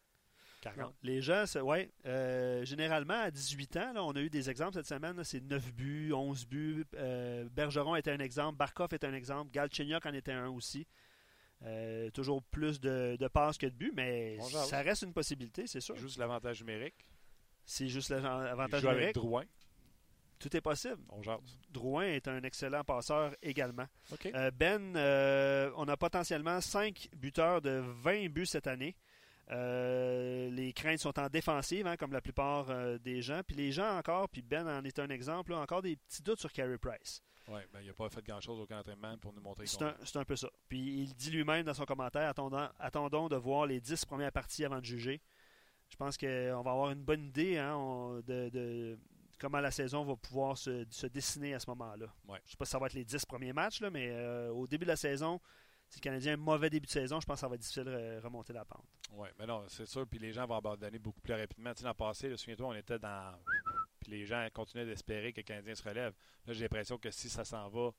[0.62, 0.95] 40.
[1.03, 1.91] les gens, oui.
[2.05, 5.24] Euh, généralement, à 18 ans, on a eu des exemples cette semaine.
[5.24, 6.86] C'est 9 buts, 11 buts.
[6.95, 8.58] Euh, Bergeron était un exemple.
[8.58, 9.51] Barkov est un exemple.
[9.51, 10.88] Galchenyuk en était un aussi.
[11.66, 15.95] Euh, toujours plus de, passes que de buts, mais ça reste une possibilité, c'est sûr.
[15.95, 17.05] Juste l'avantage numérique.
[17.66, 19.03] C'est juste l'avantage numérique.
[19.03, 19.43] Avec Drouin.
[20.39, 21.01] Tout est possible.
[21.10, 21.39] On jase.
[21.72, 23.88] Drouin est un excellent passeur également.
[24.28, 28.95] Euh, ben, euh, on a potentiellement 5 buteurs de 20 buts cette année.
[29.49, 33.41] les craintes sont en défensive, hein, comme la plupart des gens.
[33.47, 36.53] Puis les gens encore, puis Ben en est un exemple, encore des petits doutes sur
[36.53, 37.24] Carey Price.
[37.47, 39.65] Oui, ben, il n'a pas fait grand-chose au entraînement pour nous montrer.
[39.65, 40.49] C'est un, un, peu ça.
[40.67, 44.65] Puis il dit lui-même dans son commentaire attendons, attendons de voir les dix premières parties
[44.65, 45.21] avant de juger.
[45.89, 48.97] Je pense qu'on va avoir une bonne idée hein, de,
[49.39, 52.07] comment la saison va pouvoir se, dessiner à ce moment-là.
[52.27, 52.39] Ouais.
[52.43, 54.49] Je ne sais pas si ça va être les dix premiers matchs, là, mais euh,
[54.49, 55.39] au début de la saison,
[55.87, 57.61] si le Canadien a un mauvais début de saison, je pense que ça va être
[57.61, 58.83] difficile de remonter la pente.
[59.13, 60.05] Oui, mais non, c'est sûr.
[60.05, 61.73] Puis les gens vont abandonner beaucoup plus rapidement.
[61.73, 63.33] Tu sais, l'an passé, souviens-toi, on était dans
[64.08, 66.14] les gens continuaient d'espérer que le Canadien se relève.
[66.45, 67.91] Là, j'ai l'impression que si ça s'en va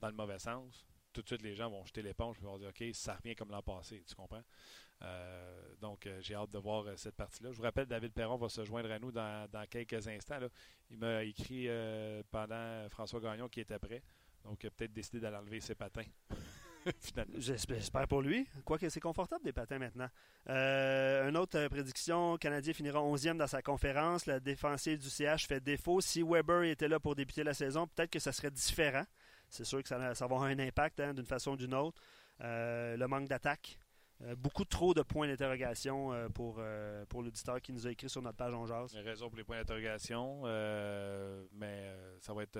[0.00, 2.68] dans le mauvais sens, tout de suite, les gens vont jeter l'éponge et vont dire
[2.68, 4.02] OK, ça revient comme l'an passé.
[4.06, 4.42] Tu comprends?
[5.02, 7.52] Euh, donc, euh, j'ai hâte de voir euh, cette partie-là.
[7.52, 10.38] Je vous rappelle, David Perron va se joindre à nous dans, quelques instants.
[10.90, 11.68] Il m'a écrit
[12.30, 14.02] pendant François Gagnon qui était prêt.
[14.44, 16.04] Donc, il a peut-être décidé d'aller enlever ses patins.
[17.38, 18.46] J'espère pour lui.
[18.64, 20.08] Quoique c'est confortable des patins maintenant.
[20.48, 24.26] Euh, une autre prédiction, Canadien finira 11e dans sa conférence.
[24.26, 26.00] La défensive du CH fait défaut.
[26.00, 29.04] Si Weber était là pour débuter la saison, peut-être que ça serait différent.
[29.48, 32.00] C'est sûr que ça, va avoir un impact hein, d'une façon ou d'une autre.
[32.40, 33.78] Euh, le manque d'attaque.
[34.22, 36.62] Euh, beaucoup trop de points d'interrogation pour,
[37.08, 38.94] pour l'auditeur qui nous a écrit sur notre page On Jazz.
[38.96, 40.42] raison pour les points d'interrogation,
[41.52, 42.58] mais ça va être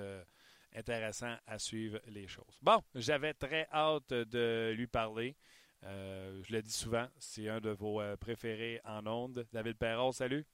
[0.74, 2.58] intéressant à suivre les choses.
[2.62, 5.36] Bon, j'avais très hâte de lui parler.
[5.84, 9.46] Euh, je le dis souvent, c'est un de vos euh, préférés en ondes.
[9.52, 10.46] David Perron, salut.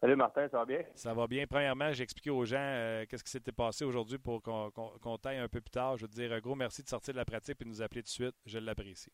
[0.00, 0.82] Salut Martin, ça va bien?
[0.94, 1.46] Ça va bien.
[1.46, 5.48] Premièrement, j'ai expliqué aux gens euh, qu'est-ce qui s'était passé aujourd'hui pour qu'on taille un
[5.48, 5.96] peu plus tard.
[5.96, 7.82] Je veux te dire un gros merci de sortir de la pratique et de nous
[7.82, 8.36] appeler tout de suite.
[8.44, 9.12] Je l'apprécie.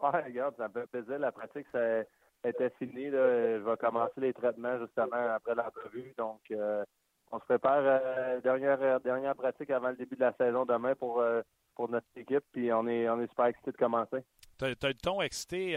[0.00, 1.18] Oui, regarde, ça me fait plaisir.
[1.18, 2.08] La pratique, c'est
[2.48, 3.10] était fini.
[3.10, 6.14] Je vais commencer les traitements justement après l'entrevue.
[6.18, 6.84] Donc, euh,
[7.32, 11.20] on se prépare euh, dernière dernière pratique avant le début de la saison demain pour
[11.20, 11.42] euh,
[11.74, 12.44] pour notre équipe.
[12.52, 14.18] Puis on est on est super excité de commencer.
[14.58, 15.72] Tu as, le ton excité,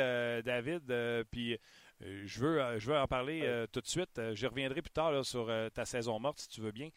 [0.45, 1.25] David.
[1.31, 1.57] puis
[1.99, 4.21] je veux je veux en parler tout de suite.
[4.33, 6.89] Je reviendrai plus tard sur ta saison morte si tu veux bien.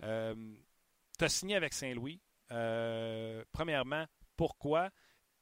[0.00, 2.20] tu as signé avec Saint-Louis.
[3.52, 4.04] premièrement,
[4.36, 4.90] pourquoi?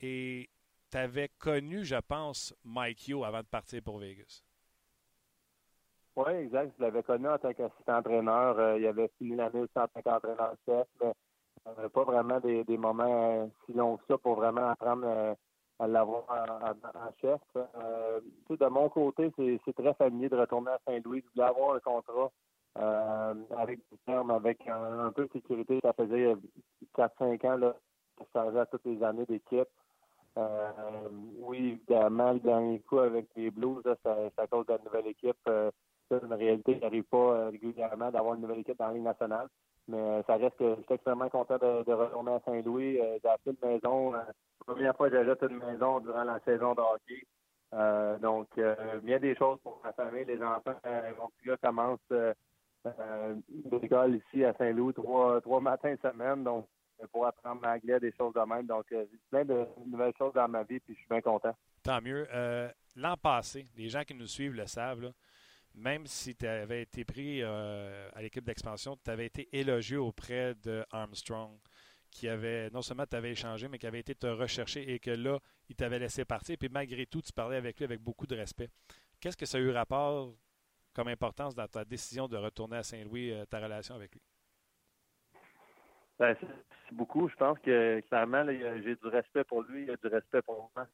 [0.01, 0.49] Et
[0.93, 4.43] tu avais connu, je pense, Mike Hugh avant de partir pour Vegas.
[6.15, 6.75] Oui, exact.
[6.79, 8.59] Je l'avais connu en tant qu'assistant-entraîneur.
[8.59, 11.13] Euh, il avait fini l'année en tant qu'entraîneur-chef, mais
[11.65, 15.35] n'avait pas vraiment des, moments euh, si longs que ça pour vraiment apprendre euh,
[15.79, 17.41] à l'avoir en, chef.
[17.55, 22.31] de mon côté, c'est très familier de retourner à Saint-Louis, de avoir un contrat
[23.57, 25.81] avec du terme, avec un, peu de sécurité.
[25.83, 26.37] Ça faisait
[26.95, 27.77] 4-5 ans là,
[28.19, 29.69] ça changeait toutes les années d'équipe.
[30.39, 31.09] Euh,
[31.41, 35.37] oui, évidemment, le dernier coup avec les Blues, c'est à cause de la nouvelle équipe.
[35.49, 35.71] Euh,
[36.11, 39.03] c'est une réalité qui n'arrive pas euh, régulièrement d'avoir une nouvelle équipe dans la Ligue
[39.03, 39.49] nationale.
[39.89, 42.95] Mais ça reste que je suis extrêmement content de, retourner à Saint-Louis.
[42.95, 44.13] j'ai acheté une maison.
[44.13, 44.27] la
[44.65, 48.21] première fois que j'achète une maison durant la saison de hockey.
[48.21, 48.49] donc,
[49.03, 50.25] bien des choses pour ma famille.
[50.25, 50.77] Les enfants,
[51.19, 51.99] mon petit gars commence
[53.73, 56.45] l'école ici à Saint-Louis trois, trois matins semaine.
[56.45, 56.67] Donc,
[57.11, 58.67] pour apprendre l'anglais, des choses de même.
[58.67, 61.55] Donc, euh, j'ai plein de nouvelles choses dans ma vie, puis je suis bien content.
[61.83, 62.27] Tant mieux.
[62.33, 65.13] Euh, l'an passé, les gens qui nous suivent le savent,
[65.75, 70.55] même si tu avais été pris euh, à l'équipe d'expansion, tu avais été élogieux auprès
[70.55, 71.59] de Armstrong,
[72.11, 75.11] qui avait, non seulement tu avais échangé, mais qui avait été te rechercher et que
[75.11, 75.39] là,
[75.69, 76.57] il t'avait laissé partir.
[76.59, 78.69] Puis malgré tout, tu parlais avec lui avec beaucoup de respect.
[79.19, 80.35] Qu'est-ce que ça a eu rapport
[80.93, 84.21] comme importance dans ta décision de retourner à Saint-Louis, ta relation avec lui?
[86.23, 86.37] Ben,
[86.93, 87.29] beaucoup.
[87.29, 90.87] Je pense que clairement, j'ai du respect pour lui, il a du respect pour moi.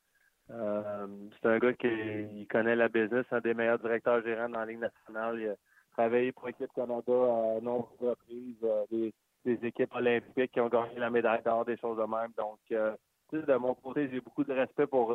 [0.51, 4.65] Euh, c'est un gars qui connaît la business, un des meilleurs directeurs gérants dans la
[4.65, 5.39] Ligue nationale.
[5.39, 5.55] Il a
[5.93, 9.11] travaillé pour l'équipe Canada à nombreuses reprises, euh,
[9.45, 12.33] des, équipes olympiques qui ont gagné la médaille d'or, des choses de même.
[12.39, 12.97] Donc, euh,
[13.31, 15.15] de mon côté, j'ai beaucoup de respect pour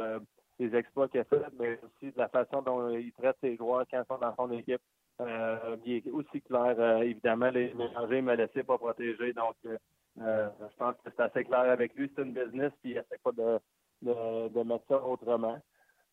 [0.59, 3.86] les exploits qu'il a fait, mais aussi de la façon dont il traite ses joueurs
[3.89, 4.82] quand ils sont dans son équipe.
[5.20, 9.34] il est aussi clair, évidemment, les ne me laissaient pas protéger.
[9.34, 9.55] Donc,
[10.22, 12.11] euh, je pense que c'est assez clair avec lui.
[12.16, 13.59] C'est une business, puis il essaie pas de,
[14.01, 15.59] de, mettre ça autrement.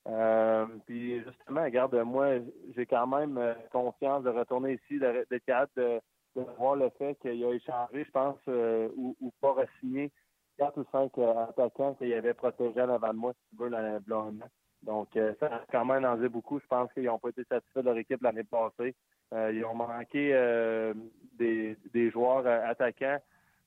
[0.09, 2.38] Euh, puis justement, regarde, moi,
[2.74, 6.01] j'ai quand même euh, confiance de retourner ici, d'être capable de,
[6.57, 8.38] voir le fait qu'il a échangé, je pense,
[8.96, 10.11] ou, pas re-signé
[10.57, 13.98] quatre ou cinq attaquants qu'il avait protégés avant de moi, si tu veux, l'année
[14.82, 15.09] Donc,
[15.40, 16.61] ça quand même en beaucoup.
[16.61, 18.94] Je pense qu'ils n'ont pas été satisfaits de leur équipe l'année passée.
[19.32, 20.32] ils ont manqué
[21.36, 23.18] des, joueurs attaquants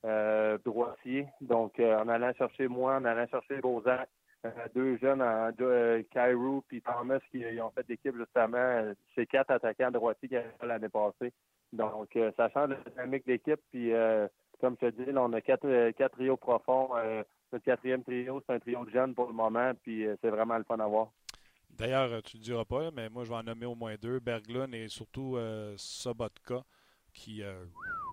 [0.06, 1.28] euh, droitiers.
[1.42, 4.10] Donc, en allant chercher moi, en allant chercher Bozak,
[4.46, 8.94] euh, deux jeunes, euh, Cairo puis Thomas, qui ont fait l'équipe justement.
[9.16, 11.32] C'est quatre attaquants droitiers qui avaient l'année passée.
[11.72, 13.60] Donc, euh, ça change la dynamique de l'équipe.
[13.72, 13.92] Puis,
[14.60, 16.90] comme je te dis, on a quatre, quatre trios profonds.
[17.52, 19.72] notre quatrième trio, c'est un trio de jeunes pour le moment.
[19.82, 21.10] Puis, c'est vraiment le fun à voir.
[21.70, 24.20] D'ailleurs, tu ne le diras pas, mais moi, je vais en nommer au moins deux.
[24.20, 25.38] Berglund et surtout
[25.78, 26.64] Sobotka,
[27.14, 27.42] qui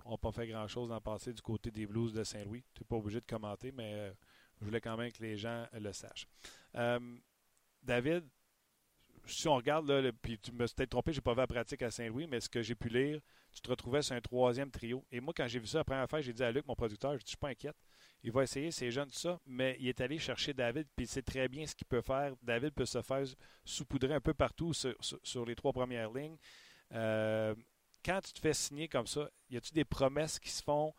[0.05, 2.63] n'ont pas fait grand-chose dans le passé du côté des Blues de Saint-Louis.
[2.73, 4.13] Tu n'es pas obligé de commenter, mais
[4.61, 6.27] je voulais quand même que les gens le sachent.
[6.75, 6.99] Euh,
[7.81, 8.23] David,
[9.25, 11.47] si on regarde, là, puis tu me suis peut-être trompé, je n'ai pas vu la
[11.47, 13.19] pratique à Saint-Louis, mais ce que j'ai pu lire,
[13.51, 15.03] tu te retrouvais sur un troisième trio.
[15.11, 17.11] Et moi, quand j'ai vu ça la première fois, j'ai dit à Luc, mon producteur,
[17.17, 17.75] je ne suis pas inquiète.
[18.23, 21.09] Il va essayer, c'est jeune, tout ça, mais il est allé chercher David, puis il
[21.09, 22.35] sait très bien ce qu'il peut faire.
[22.43, 23.25] David peut se faire
[23.65, 26.37] saupoudrer un peu partout sur, les trois premières lignes.
[26.93, 27.55] Euh,
[28.03, 30.93] quand tu te fais signer comme ça, y a-t-il des promesses qui se font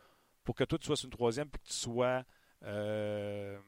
[0.45, 2.25] pour que toi, tu sois sur une troisième, puis que tu sois
[2.65, 3.59] euh,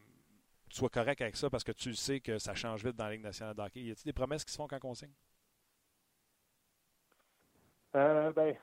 [0.70, 3.12] tu sois correct avec ça parce que tu sais que ça change vite dans la
[3.12, 3.80] Ligue nationale d'hockey.
[3.80, 5.12] Y a-t-il des promesses qui se font quand on signe?
[7.94, 8.56] Euh, ben,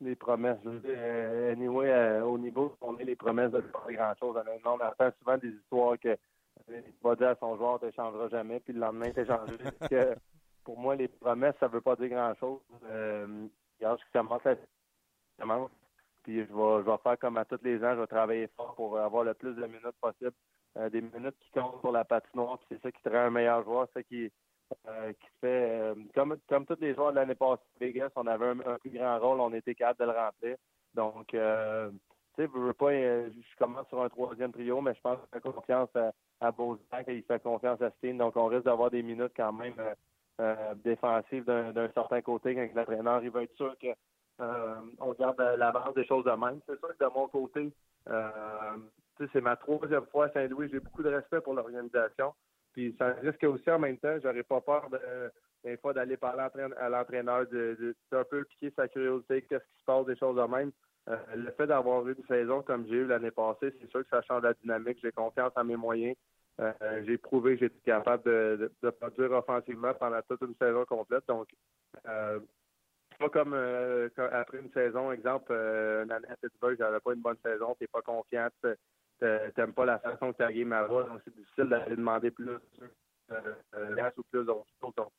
[0.00, 0.58] les promesses.
[0.66, 4.42] Euh, anyway, euh, au niveau on est les promesses de pas grand-chose.
[4.64, 6.16] On entend souvent des histoires que
[6.66, 9.24] tu vas dire à son joueur, tu n'échangeras jamais, puis le lendemain, tu
[9.90, 10.16] que
[10.64, 12.60] pour moi, les promesses, ça ne veut pas dire grand-chose.
[12.84, 13.46] Euh,
[13.84, 14.54] je commence à.
[16.22, 18.74] Puis je vais, je vais faire comme à tous les ans, je vais travailler fort
[18.74, 20.32] pour avoir le plus de minutes possible.
[20.76, 23.30] Euh, des minutes qui comptent pour la patinoire, puis c'est ça qui te rend un
[23.30, 24.32] meilleur joueur, c'est ça qui,
[24.88, 28.78] euh, fait euh, comme comme tous les joueurs de l'année passée Vegas, on avait un,
[28.78, 30.56] plus grand rôle, on était capable de le remplir.
[30.94, 35.28] Donc tu sais, je pas je commence sur un troisième trio, mais je pense qu'il
[35.28, 36.10] fait confiance à,
[36.40, 36.52] à
[37.06, 38.18] et il fait confiance à Steen.
[38.18, 39.74] Donc on risque d'avoir des minutes quand même
[40.84, 43.88] défensives d'un certain côté quand l'entraîneur il va être sûr que
[44.40, 46.60] euh, on garde la base des choses de même.
[46.66, 47.72] C'est sûr que de mon côté,
[48.08, 48.30] euh,
[49.32, 50.68] c'est ma troisième fois à Saint-Louis.
[50.72, 52.34] J'ai beaucoup de respect pour l'organisation.
[52.72, 54.98] Puis ça risque aussi en même temps, j'aurais pas peur de,
[55.62, 56.42] des fois d'aller parler
[56.76, 60.42] à l'entraîneur, de, d'un peu piquer sa curiosité, qu'est-ce qui se passe, des choses de
[60.42, 60.72] même.
[61.08, 64.08] Euh, le fait d'avoir eu une saison comme j'ai eu l'année passée, c'est sûr que
[64.10, 64.98] ça change la dynamique.
[65.02, 66.16] J'ai confiance en mes moyens.
[67.04, 71.24] J'ai prouvé que j'étais capable de, produire offensivement pendant toute une saison complète.
[71.26, 71.48] Donc,
[73.18, 77.20] pas comme, euh, après une saison, exemple, euh, une année à Pittsburgh, j'avais pas une
[77.20, 78.48] bonne saison, t'es pas confiant,
[79.20, 83.54] t'aimes pas la façon que ta game va, donc c'est difficile d'aller demander plus euh,
[83.74, 85.10] euh ou plus d'autres Donc,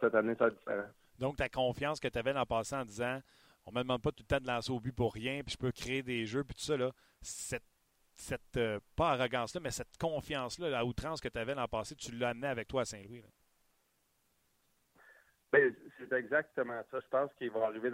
[0.00, 0.88] cette année, ça va différent.
[1.18, 3.20] Donc, ta confiance que tu avais l'an passé en disant
[3.64, 5.58] on me demande pas tout le temps de lancer au but pour rien, puis je
[5.58, 6.90] peux créer des jeux, puis tout ça, là,
[7.20, 7.62] cette,
[8.14, 8.60] cette
[8.96, 12.46] pas arrogance-là, mais cette confiance-là, la outrance que tu avais l'an passé, tu l'as amené
[12.46, 13.24] avec toi à Saint-Louis.
[15.52, 16.98] Ben, c'est exactement ça.
[17.00, 17.90] Je pense qu'il va arriver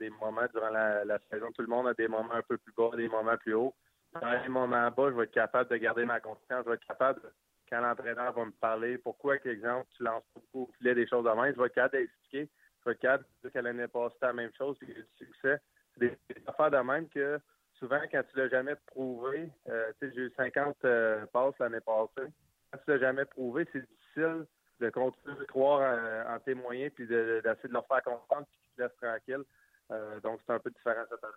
[0.00, 1.52] des moments durant la, saison.
[1.52, 3.74] Tout le monde a des moments un peu plus bas, des moments plus hauts.
[4.20, 6.64] Dans les moments bas, je vais être capable de garder ma confiance.
[6.64, 7.20] Je vais être capable,
[7.68, 11.30] quand l'entraîneur va me parler, pourquoi, exemple, tu lances beaucoup au filet des choses de
[11.30, 12.50] même, je vais être capable d'expliquer.
[12.80, 15.60] Je vais être capable de dire qu'elle l'année passée, la même chose, puis du succès.
[15.94, 17.38] C'est des, affaires de même que
[17.78, 21.80] souvent, quand tu l'as jamais prouvé, euh, tu sais, j'ai eu 50 euh, passes l'année
[21.80, 22.28] passée.
[22.70, 24.46] Quand tu l'as jamais prouvé, c'est difficile
[24.80, 28.76] de continuer de croire en, tes moyens puis d'essayer de, leur faire comprendre puis qu'ils
[28.76, 29.44] te laissent tranquille.
[29.90, 31.32] Euh, donc, c'est un peu différent cette année.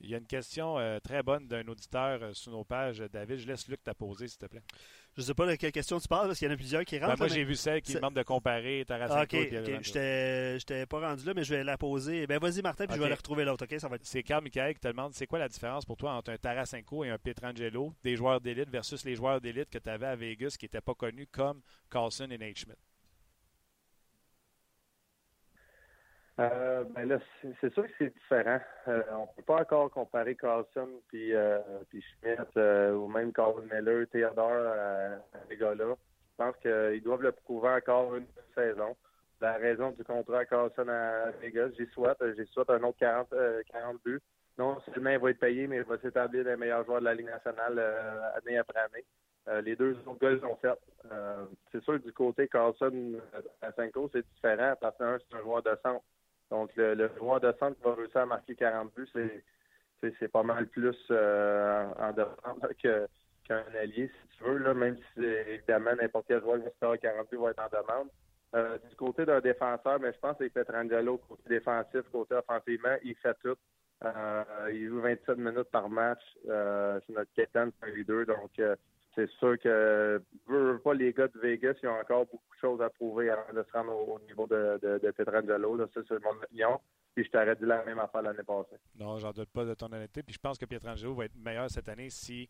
[0.00, 3.02] Il y a une question euh, très bonne d'un auditeur euh, sur nos pages.
[3.12, 4.62] David, je laisse Luc t'a poser, s'il te plaît.
[5.16, 6.84] Je ne sais pas de quelle question tu parles, parce qu'il y en a plusieurs
[6.84, 7.14] qui rentrent.
[7.14, 9.36] Ben, moi, j'ai vu celle qui demande de comparer Tarasenko.
[9.36, 9.82] OK, ok.
[9.82, 12.28] Je n'étais pas rendu là, mais je vais la poser.
[12.28, 13.64] Ben, vas-y, Martin, puis je vais la retrouver l'autre.
[13.64, 14.06] OK, ça va être...
[14.06, 17.04] C'est Carl Michael qui te demande c'est quoi la différence pour toi entre un Tarasenko
[17.04, 20.54] et un Pietrangelo, des joueurs d'élite, versus les joueurs d'élite que tu avais à Vegas
[20.56, 22.78] qui n'étaient pas connus comme Carlson et Nate Schmidt?
[26.40, 27.18] Euh, ben là,
[27.60, 28.60] c'est sûr que c'est différent.
[28.86, 31.58] Euh, on peut pas encore comparer Carlson puis, euh,
[31.88, 35.16] puis Schmidt euh, ou même Carl Miller, Theodore, euh,
[35.50, 35.96] les gars-là.
[35.96, 38.96] Je pense qu'ils doivent le prouver encore une saison.
[39.40, 42.18] La raison du contrat à Carlson à Vegas, j'y souhaite.
[42.36, 43.34] J'y souhaite un autre 40,
[43.72, 44.20] 40 buts.
[44.58, 47.14] Non seulement il va être payé, mais il va s'établir les meilleurs joueurs de la
[47.14, 47.78] Ligue nationale
[48.36, 49.62] année après année.
[49.62, 50.78] les deux autres gars ont fait.
[51.72, 53.20] c'est sûr que du côté Carlson
[53.62, 56.04] à Cinco, c'est différent parce que c'est un joueur de centre.
[56.50, 59.08] Donc, le, le de centre va réussir à marquer 40 buts,
[60.00, 62.72] c'est, pas mal plus euh, en défense
[63.44, 67.38] qu'un allié, si tu veux, là, même si évidemment n'importe quel joueur de score 42
[67.38, 68.08] va être en demande.
[68.54, 73.14] Euh, du côté d'un défenseur, mais je pense que Petrangelo, côté défensif, côté offensivement, il
[73.16, 73.56] fait tout.
[74.04, 76.22] Euh, il joue 27 minutes par match.
[76.44, 78.24] C'est notre capitaine, c'est leader.
[78.24, 78.52] Donc,
[79.18, 80.22] c'est sûr que
[80.84, 83.64] pas les gars de Vegas, ils ont encore beaucoup de choses à prouver avant de
[83.64, 85.00] se rendre au, niveau de, de.
[85.02, 86.80] Là, ça, c'est mon opinion.
[87.14, 88.76] Puis je t'aurais dit la même affaire l'année passée.
[88.96, 90.22] Non, j'en doute pas de ton honnêteté.
[90.22, 92.48] Puis je pense que Pietrangelo va être meilleur cette année si.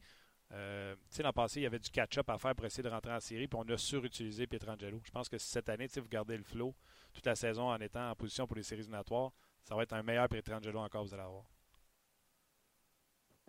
[0.53, 2.89] Euh, tu sais, l'an passé, il y avait du catch-up à faire pour essayer de
[2.89, 5.01] rentrer en série, puis on a surutilisé Pietrangelo.
[5.05, 6.75] Je pense que cette année, vous gardez le flow
[7.13, 10.03] toute la saison en étant en position pour les séries éliminatoires, ça va être un
[10.03, 11.45] meilleur Pietrangelo encore, vous allez avoir.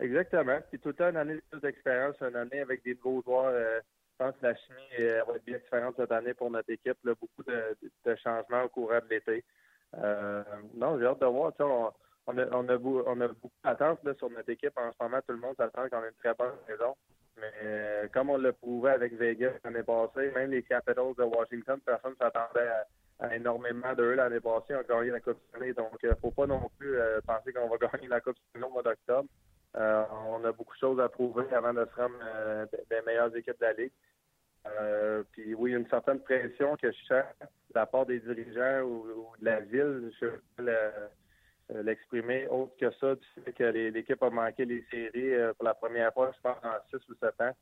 [0.00, 0.58] Exactement.
[0.70, 3.52] Puis tout le temps, une année d'expérience, une année avec des nouveaux joueurs.
[3.52, 3.80] Euh,
[4.12, 6.96] je pense que la chimie euh, va être bien différente cette année pour notre équipe.
[7.04, 9.44] Beaucoup de, de, changements au courant de l'été.
[9.96, 10.42] Euh,
[10.74, 11.52] non, j'ai hâte de voir.
[12.26, 15.20] On, a, on, a, on a beaucoup d'attentes sur notre équipe en ce moment.
[15.26, 16.96] Tout le monde s'attend qu'on ait une très bonne saison.
[17.36, 22.12] Mais comme on l'a prouvé avec Vegas l'année passée, même les Capitals de Washington, personne
[22.12, 22.68] ne s'attendait
[23.18, 24.74] à, énormément d'eux l'année passée.
[24.74, 25.72] On a gagné la Coupe Stanley.
[25.72, 26.96] Donc, il ne faut pas non plus
[27.26, 29.28] penser qu'on va gagner la Coupe Stanley au mois d'octobre.
[29.76, 33.34] Euh, on a beaucoup de choses à prouver avant de se rendre euh, des meilleures
[33.36, 33.92] équipes de la Ligue.
[34.66, 39.32] Euh, puis oui, une certaine pression que je sens de la part des dirigeants ou,
[39.38, 40.12] de la ville.
[40.20, 40.70] Je peux
[41.82, 46.12] l'exprimer autre que ça, du fait que l'équipe a manqué les séries pour la première
[46.12, 47.56] fois, je pense, en 6 ou 7 ans.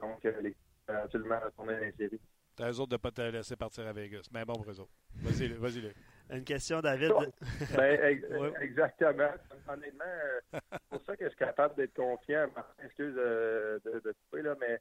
[0.00, 2.20] donc, l'équipe a absolument retourné dans les séries.
[2.56, 4.28] T'as eux autres de ne pas te laisser partir à Vegas.
[4.32, 4.88] Mais bon pour.
[5.16, 5.92] Vas-y, vas-y.
[6.30, 7.12] Une question, David.
[7.76, 8.22] ben,
[8.60, 9.30] exactement.
[9.68, 10.04] Honnêtement,
[10.52, 12.46] c'est pour ça que je suis capable d'être confiant.
[12.82, 14.80] Excuse de, de, de couper, là, mais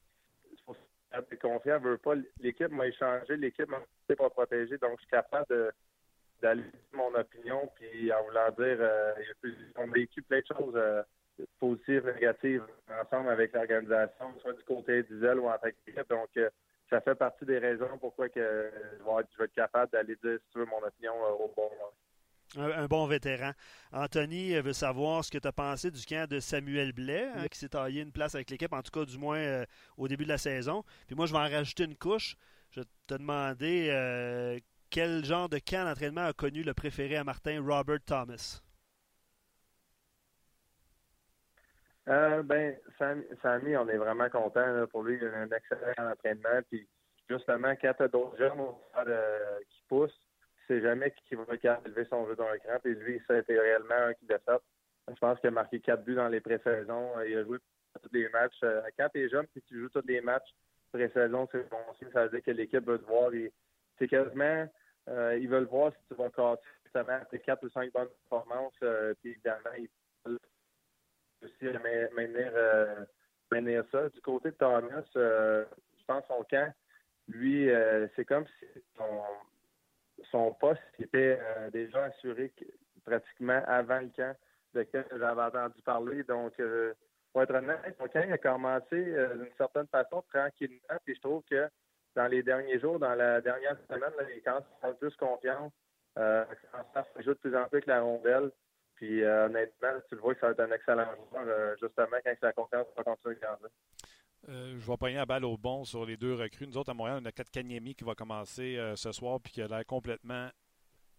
[0.49, 0.81] c'est pour ça
[1.17, 1.79] que je suis confiant.
[1.79, 3.79] Veut pas, l'équipe m'a échangé, l'équipe m'a
[4.15, 5.73] pas protégé, donc je suis capable
[6.41, 6.63] d'aller
[6.93, 9.13] mon opinion, puis en voulant dire, euh,
[9.77, 11.03] on a vécu plein de choses euh,
[11.59, 12.63] positives, négatives,
[13.01, 16.09] ensemble avec l'organisation, soit du côté d'Isel ou en tant qu'équipe.
[16.09, 16.49] Donc, euh,
[16.89, 20.59] ça fait partie des raisons pourquoi que je, vais être, capable d'aller dire, si tu
[20.59, 21.91] veux, mon opinion euh, au bon moment.
[22.55, 23.51] Un, bon vétéran.
[23.91, 27.57] Anthony veut savoir ce que tu as pensé du camp de Samuel Blais, hein, qui
[27.57, 29.65] s'est taillé une place avec l'équipe, en tout cas du moins euh,
[29.97, 30.83] au début de la saison.
[31.07, 32.35] Puis moi, je vais en rajouter une couche.
[32.69, 34.59] Je vais te demander euh,
[34.91, 38.61] quel genre de camp d'entraînement a connu le préféré à Martin, Robert Thomas?
[42.09, 45.17] Euh, ben, Sammy, on est vraiment content pour lui.
[45.21, 46.61] Il a un excellent entraînement.
[46.69, 46.87] Puis
[47.29, 48.59] justement, quand tu as d'autres jeunes
[49.07, 50.27] euh, qui poussent,
[50.67, 51.43] c'est jamais qui va
[51.85, 52.77] élever son jeu dans le cran.
[52.83, 54.41] Puis lui, ça a été réellement un qui fait.
[55.09, 57.21] Je pense qu'il a marqué quatre buts dans les pré-saisons.
[57.27, 57.57] Il a joué
[58.01, 58.59] tous les matchs.
[58.63, 60.49] Euh, quand tu es jeune et tu joues tous les matchs
[60.91, 62.09] pré-saison, c'est bon signe.
[62.13, 63.31] Ça veut dire que l'équipe veut te voir.
[63.99, 64.67] C'est quasiment,
[65.09, 68.73] euh, ils veulent voir si tu vas casser justement après quatre ou cinq bonnes performances.
[68.83, 69.89] Euh, puis évidemment, ils
[71.43, 71.65] aussi
[72.15, 73.05] maintenir, euh,
[73.51, 74.09] maintenir ça.
[74.09, 75.65] Du côté de Thomas, euh,
[75.99, 76.73] je pense son camp,
[77.27, 78.65] lui, euh, c'est comme si
[78.97, 79.21] son,
[80.31, 81.39] son poste était
[81.71, 82.51] déjà assuré
[83.05, 84.35] pratiquement avant le camp
[84.73, 86.23] de lequel j'avais entendu parler.
[86.23, 86.53] Donc,
[87.31, 90.97] pour être honnête, son camp a commencé d'une certaine façon tranquillement.
[91.05, 91.69] Puis je trouve que
[92.15, 95.71] dans les derniers jours, dans la dernière semaine, les camps sont plus confiance.
[96.17, 96.45] Euh,
[96.93, 98.51] ça joue de plus en plus avec la rondelle.
[99.03, 102.53] Puis euh, honnêtement, tu le vois que être un excellent joueur, euh, justement, quand sa
[102.53, 103.69] confiance va continuer à grandir.
[104.47, 106.67] Euh, je vais pogner la balle au bon sur les deux recrues.
[106.67, 109.67] Nous autres, à Montréal, on a Kanyemi qui va commencer ce soir puis qui a
[109.67, 110.49] l'air complètement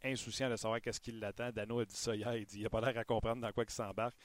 [0.03, 1.51] insouciant de savoir qu'est-ce qui l'attend.
[1.51, 2.35] Dano a dit ça hier.
[2.37, 4.17] Il dit il n'a pas l'air à comprendre dans quoi il s'embarque.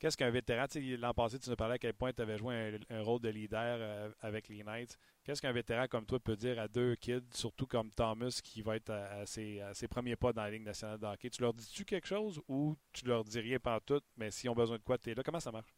[0.00, 0.64] Qu'est-ce qu'un vétéran,
[0.98, 4.10] l'an passé, tu nous parlais à quel point tu avais joué un, rôle de leader
[4.22, 4.98] avec les Knights.
[5.22, 8.76] Qu'est-ce qu'un vétéran comme toi peut dire à deux kids, surtout comme Thomas, qui va
[8.76, 11.28] être à, ses, premiers pas dans la Ligue nationale de hockey?
[11.28, 14.54] Tu leur dis-tu quelque chose ou tu leur dis rien pas tout, mais s'ils ont
[14.54, 15.22] besoin de quoi, tu es là?
[15.22, 15.74] Comment ça marche?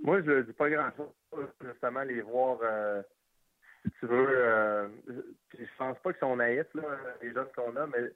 [0.00, 1.12] Moi, je ne dis pas grand-chose.
[1.60, 3.02] Justement, les voir, euh,
[3.84, 4.28] si tu veux.
[4.30, 4.88] Euh,
[5.58, 6.84] je pense pas qu'ils sont naïfs, là,
[7.20, 8.10] les jeunes qu'on a, mais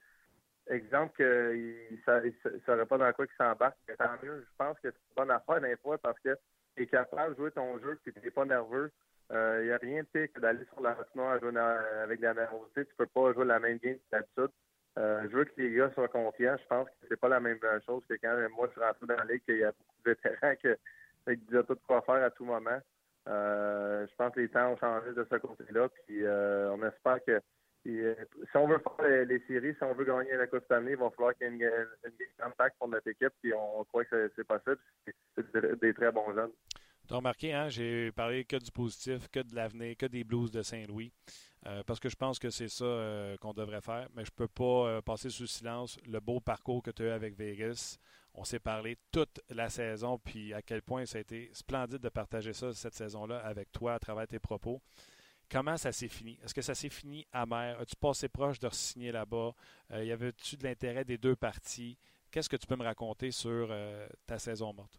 [0.69, 4.41] exemple qu'ils ne sauraient pas dans quoi ils s'embarquent, tant mieux.
[4.41, 6.37] Je pense que c'est une bonne affaire d'un fois parce que
[6.77, 8.91] tu es capable de jouer ton jeu et tu n'es pas nerveux.
[9.31, 12.25] Il euh, n'y a rien de pire que d'aller sur la patinoire jouer avec de
[12.25, 12.85] la nervosité.
[12.85, 14.51] Tu peux pas jouer la même game que d'habitude.
[14.99, 16.57] Euh, je veux que les gars soient confiants.
[16.61, 19.17] Je pense que c'est pas la même chose que quand moi je suis rentré dans
[19.17, 22.45] la ligue, qu'il y a beaucoup de vétérans qui disaient tout quoi faire à tout
[22.45, 22.79] moment.
[23.29, 25.89] Euh, je pense que les temps ont changé de ce côté-là.
[26.07, 27.41] Puis on espère que
[27.85, 31.11] si on veut faire les, séries, si on veut gagner la Coupe Stanley, il va
[31.11, 31.69] falloir qu'il y ait
[32.05, 33.33] une, impact pour notre équipe.
[33.43, 34.79] Puis on croit que c'est possible.
[35.37, 36.53] C'est des très bons jeunes.
[37.09, 40.51] Tu as remarqué, hein, j'ai parlé que du positif, que de l'avenir, que des Blues
[40.53, 41.13] de Saint-Louis.
[41.67, 44.09] Euh, parce que je pense que c'est ça euh, qu'on devrait faire.
[44.15, 47.07] Mais je ne peux pas euh, passer sous silence le beau parcours que tu as
[47.07, 47.99] eu avec Vegas.
[48.35, 52.09] On s'est parlé toute la saison, puis à quel point ça a été splendide de
[52.09, 54.81] partager ça cette saison-là avec toi à travers tes propos.
[55.51, 56.39] Comment ça s'est fini?
[56.43, 57.79] Est-ce que ça s'est fini amer?
[57.81, 59.53] As-tu passé proche de signer là-bas?
[59.93, 61.99] Euh, y avait-tu de l'intérêt des deux parties?
[62.33, 64.99] Qu'est-ce que tu peux me raconter sur euh, ta saison morte?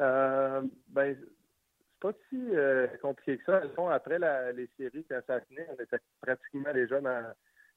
[0.00, 3.60] Euh, ben, c'est pas si euh, compliqué que ça.
[3.92, 4.18] après
[4.54, 7.34] les séries, quand ça a fini, on était pratiquement déjà dans,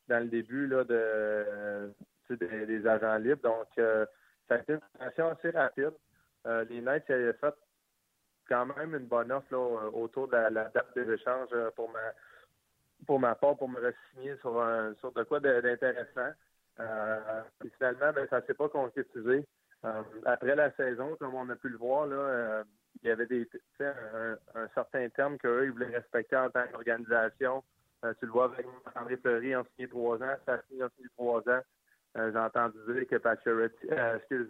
[0.07, 1.93] dans le début là, de,
[2.29, 3.41] des, agents libres.
[3.43, 5.93] Donc, ça a été une assez rapide.
[6.69, 7.53] les Knights avaient fait
[8.47, 11.99] quand même une bonne offre là, autour de la, date des échanges pour ma
[13.05, 16.31] pour ma part, pour me re-signer sur, un, sur de quoi d'intéressant.
[16.79, 17.41] Euh,
[17.77, 19.45] finalement, ben, ça ne s'est pas concrétisé.
[19.85, 22.63] Euh, après la saison, comme on a pu le voir, là, euh,
[23.03, 23.47] il y avait des
[23.81, 27.63] un, un certain terme qu'eux, ils voulaient respecter en tant qu'organisation.
[28.03, 28.65] Euh, tu le vois avec
[28.95, 30.35] André Fleury, en signé trois ans,
[30.69, 31.61] signé en signé trois ans.
[32.15, 34.47] J'ai entendu dire que Pacioretty, excuse,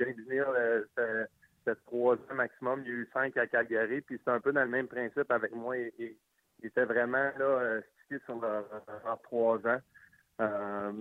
[0.00, 0.84] James Neal,
[1.64, 2.82] c'était trois ans maximum.
[2.82, 5.30] Il y a eu cinq à Calgary, puis c'est un peu dans le même principe
[5.30, 5.76] avec moi.
[5.76, 6.16] Il,
[6.62, 8.64] était vraiment là, stické sur leurs
[9.22, 9.80] trois ans.
[10.40, 10.92] Euh,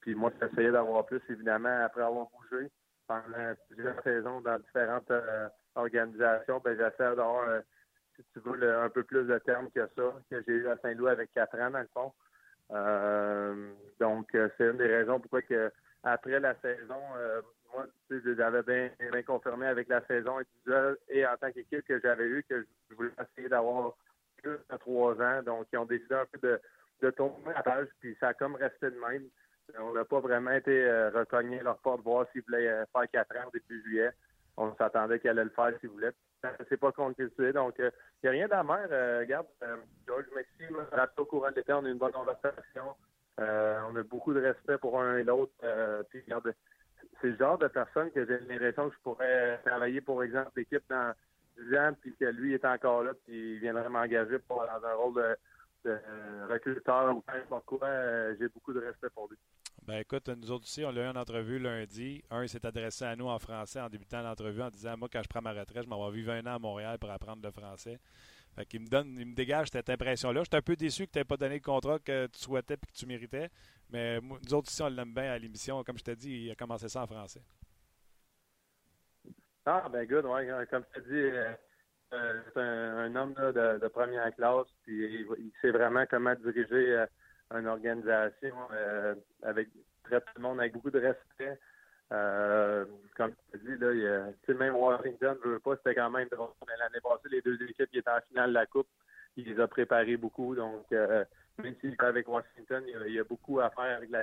[0.00, 2.70] puis moi, j'essayais d'avoir plus, évidemment, après avoir bougé
[3.06, 6.60] pendant plusieurs saisons dans différentes euh, organisations.
[6.64, 7.60] Ben, j'essaie d'avoir, euh,
[8.16, 11.10] si tu veux, un peu plus de termes que ça, que j'ai eu à Saint-Louis
[11.10, 12.12] avec quatre ans, dans le fond.
[14.00, 15.70] donc, c'est une des raisons pourquoi que
[16.02, 17.00] après la saison,
[17.72, 22.26] moi, j'avais bien, bien confirmé avec la saison individuelle et en tant qu'équipe que j'avais
[22.26, 23.94] eu que je voulais essayer d'avoir
[24.42, 25.42] plus de trois ans.
[25.42, 26.60] Donc, ils ont décidé un peu de
[27.02, 29.24] de tomber à page, puis ça a comme resté de même.
[29.78, 31.10] On n'a pas vraiment été euh,
[31.62, 34.10] leur porte, voir s'ils voulaient euh, faire quatre ans depuis juillet.
[34.56, 36.12] On s'attendait qu'elle allait le faire s'ils voulaient.
[36.42, 37.52] Ça ne s'est pas concrétisé.
[37.52, 37.90] Donc, il euh,
[38.22, 38.84] n'y a rien d'amer.
[39.20, 39.46] regarde,
[40.06, 40.76] George Maxime,
[41.16, 42.96] au courant de l'été, on a une bonne conversation.
[43.38, 45.52] on a beaucoup de respect pour un et l'autre.
[46.10, 46.52] puis, regarde,
[47.20, 50.82] c'est le genre de personne que j'ai l'impression que je pourrais travailler, pour exemple, l'équipe
[50.88, 51.12] dans
[51.58, 54.94] 10 ans, puis que lui est encore là, puis il viendrait m'engager pour dans un
[54.94, 55.36] rôle de
[55.86, 59.38] euh, recruteur ou n'importe quoi, euh, j'ai beaucoup de respect pour lui.
[59.86, 62.22] Ben écoute, nous autres aussi, on l'a eu en entrevue lundi.
[62.30, 65.22] Un, il s'est adressé à nous en français en débutant l'entrevue en disant Moi, quand
[65.22, 67.50] je prends ma retraite, je m'en vais vivre un an à Montréal pour apprendre le
[67.50, 67.98] français.
[68.68, 70.42] Qu'il me donne, il me dégage cette impression-là.
[70.44, 72.76] J'étais un peu déçu que tu n'aies pas donné le contrat que tu souhaitais et
[72.76, 73.48] que tu méritais.
[73.90, 75.82] Mais nous autres ici, on l'aime bien à l'émission.
[75.82, 77.40] Comme je t'ai dit, il a commencé ça en français.
[79.64, 80.46] Ah, ben good, ouais.
[80.70, 81.52] Comme je t'ai dit, euh,
[82.12, 87.06] euh, c'est un, homme de, première classe, puis il, sait vraiment comment diriger euh,
[87.54, 89.68] une organisation euh, avec
[90.02, 91.58] très tout le monde avec beaucoup de respect.
[92.10, 96.50] Comme tu dis, là, il, même Washington ne veut pas, c'était quand même drôle.
[96.66, 98.88] L'année passée, les deux équipes qui étaient en finale de la Coupe,
[99.36, 100.54] il les a préparés beaucoup.
[100.54, 104.22] Donc, même s'il est avec Washington, il y, a, beaucoup à faire avec la,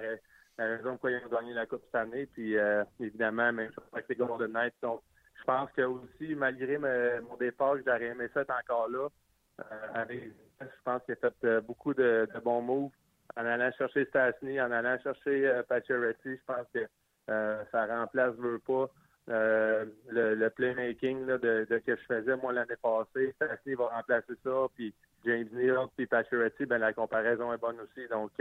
[0.57, 2.25] raison pourquoi ils ont gagné la Coupe cette année.
[2.25, 2.55] Puis,
[2.99, 4.75] évidemment, même chose avec les Golden Knights.
[4.81, 5.01] Donc,
[5.39, 9.07] je pense que aussi, malgré mon départ, j'aurais aimé ça être encore là.
[9.59, 10.05] Euh,
[10.61, 12.91] je pense qu'il a fait euh, beaucoup de, bons moves
[13.35, 16.87] en allant chercher Stasny, en allant chercher euh, Je pense que
[17.29, 18.89] euh, ça remplace veut pas
[19.27, 23.33] le, playmaking de, que je faisais moi l'année passée.
[23.35, 24.93] Stasny va remplacer ça, puis
[25.25, 28.07] James Neal, puis Pacioretty, ben la comparaison est bonne aussi.
[28.09, 28.31] Donc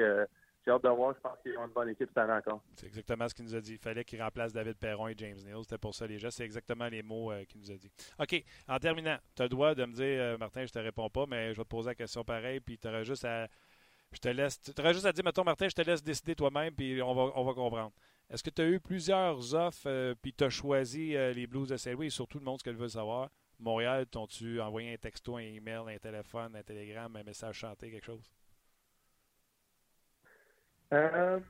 [0.66, 1.14] j'ai hâte de voir.
[1.14, 2.60] Je pense qu'ils ont une bonne équipe cette année encore.
[2.74, 3.74] C'est exactement ce qu'il nous a dit.
[3.74, 5.58] Il fallait qu'il remplace David Perron et James Neal.
[5.62, 6.30] C'était pour ça les gens.
[6.30, 7.90] C'est exactement les mots euh, qu'il nous a dit.
[8.18, 8.44] OK.
[8.66, 11.24] En terminant, tu as le droit de me dire, euh, Martin, je te réponds pas,
[11.28, 12.58] mais je vais te poser la question pareil.
[12.58, 13.46] Puis tu auras juste à.
[14.12, 14.60] Je te laisse.
[14.60, 17.44] Tu juste à dire, mettons, Martin, je te laisse décider toi-même, puis on va, on
[17.44, 17.92] va comprendre.
[18.30, 21.76] Est-ce que tu as eu plusieurs offres, euh, puis tu as choisi les Blues de
[21.76, 23.30] Saint-Louis et surtout le monde ce qu'elle veut savoir?
[23.58, 28.04] Montréal, t'ont-tu envoyé un texto, un email, un téléphone, un télégramme, un message chanté, quelque
[28.04, 28.30] chose?
[30.92, 31.40] Euh,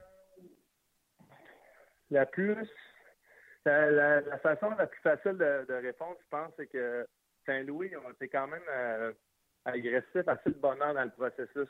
[2.11, 2.69] la plus.
[3.65, 7.05] La, façon la plus facile de, répondre, je pense, c'est que
[7.47, 9.13] Saint-Louis ont été quand même euh,
[9.65, 11.69] agressifs, assez de bonheur dans le processus.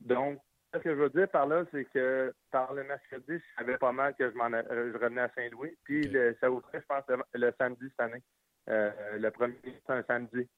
[0.00, 0.40] Donc,
[0.72, 3.92] ce que je veux dire par là, c'est que par le mercredi, je savais pas
[3.92, 5.76] mal que je, m'en, je revenais à Saint-Louis.
[5.84, 7.04] Puis ça ouvrait, je pense,
[7.34, 8.22] le, samedi cette année.
[8.68, 10.48] Euh, le premier, c'est un samedi.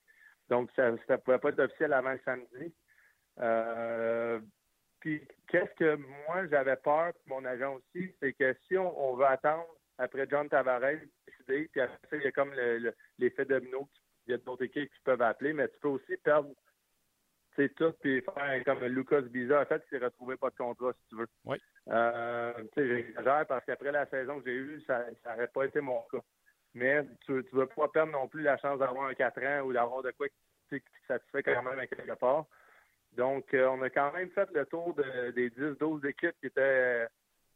[0.49, 2.75] Donc, ça ne pouvait pas être officiel avant le samedi.
[3.41, 4.41] Euh,
[4.99, 5.97] puis qu'est-ce que
[6.27, 10.99] moi j'avais peur, mon agent aussi, c'est que si on, veut attendre après John Tavares,
[11.27, 12.53] décider, puis après ça, il y a comme
[13.19, 13.89] l'effet domino,
[14.27, 16.51] il y a d'autres équipes qui peuvent appeler, mais tu peux aussi perdre
[17.61, 20.93] c'est tout, puis faire comme Lucas Biza, en fait, il s'est retrouvé pas de contrat,
[20.93, 21.27] si tu veux.
[21.45, 21.59] Oui.
[21.89, 25.81] Euh, tu sais, j'exagère parce qu'après la saison que j'ai eue, ça n'aurait pas été
[25.81, 26.23] mon cas.
[26.75, 29.73] Mais tu ne veux pas perdre non plus la chance d'avoir un 4 ans ou
[29.73, 32.47] d'avoir de quoi qui te satisfait quand même à quelque part.
[33.13, 34.95] Donc, euh, on a quand même fait le tour
[35.35, 37.09] des 10-12 équipes qui étaient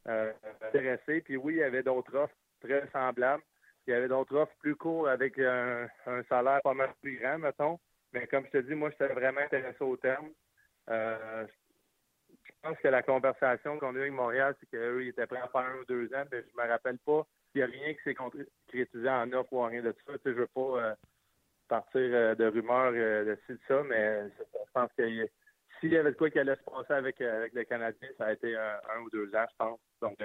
[0.09, 0.33] euh,
[0.67, 1.21] intéressé.
[1.21, 3.43] Puis oui, il y avait d'autres offres très semblables.
[3.87, 5.89] Il y avait d'autres offres plus courtes avec un,
[6.29, 7.79] salaire pas mal plus grand, mettons.
[8.15, 10.31] Mais comme je te dis, moi, j'étais vraiment intéressé au terme.
[10.89, 11.47] Euh,
[12.45, 15.41] je pense que la conversation qu'on a eue avec Montréal, c'est qu'eux, ils étaient prêts
[15.41, 17.27] à faire un ou deux ans, mais je me rappelle pas.
[17.55, 20.13] Il n'y a rien qui s'est concrétisé en offre ou rien de ça.
[20.13, 20.95] Tu sais, je veux pas euh,
[21.67, 25.29] partir euh, de rumeurs de ci, de ça, mais je pense que
[25.81, 28.33] s'il y avait de quoi qui allait se passer avec, avec le Canadien, ça a
[28.33, 29.81] été un, ou deux ans, je pense.
[30.01, 30.17] Donc,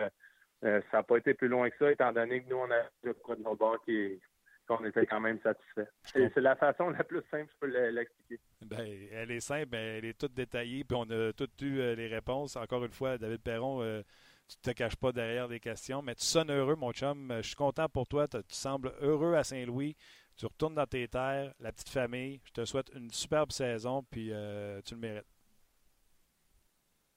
[0.62, 3.14] ça n'a pas été plus loin que ça, étant donné que nous, on a de
[3.14, 4.22] quoi de nos bords qui,
[4.70, 5.88] qu'on était quand même satisfait.
[6.04, 8.40] C'est la façon la plus simple, je peux l'expliquer.
[8.62, 12.08] Ben, elle est simple, elle est toute détaillée, puis on a toutes eu euh, les
[12.08, 12.56] réponses.
[12.56, 14.04] Encore une fois, David Perron, euh,
[14.48, 17.34] tu ne te caches pas derrière les questions, mais tu sonnes heureux, mon chum.
[17.38, 18.28] Je suis content pour toi.
[18.28, 19.96] Tu sembles heureux à Saint-Louis.
[20.38, 22.40] Tu retournes dans tes terres, la petite famille.
[22.46, 25.26] Je te souhaite une superbe saison, puis euh, tu le mérites.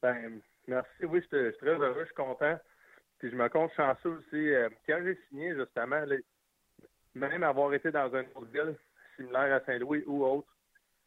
[0.01, 1.05] Ben, merci.
[1.05, 2.59] Oui, je suis très heureux, je suis content.
[3.19, 4.51] Puis je me compte chanceux aussi.
[4.87, 6.03] quand j'ai signé, justement,
[7.15, 8.75] même avoir été dans une autre ville
[9.17, 10.49] similaire à Saint-Louis ou autre,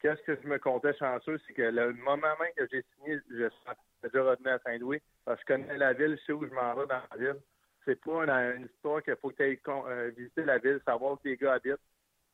[0.01, 3.49] qu'est-ce que je me comptais chanceux, c'est que le moment même que j'ai signé, je
[3.49, 3.59] suis
[4.03, 6.75] déjà revenu à Saint-Louis, parce que je connais la ville, je sais où je m'en
[6.75, 7.41] vais dans la ville.
[7.85, 11.19] C'est pas une, histoire qu'il faut que tu ailles euh, visiter la ville, savoir où
[11.23, 11.79] les gars habitent,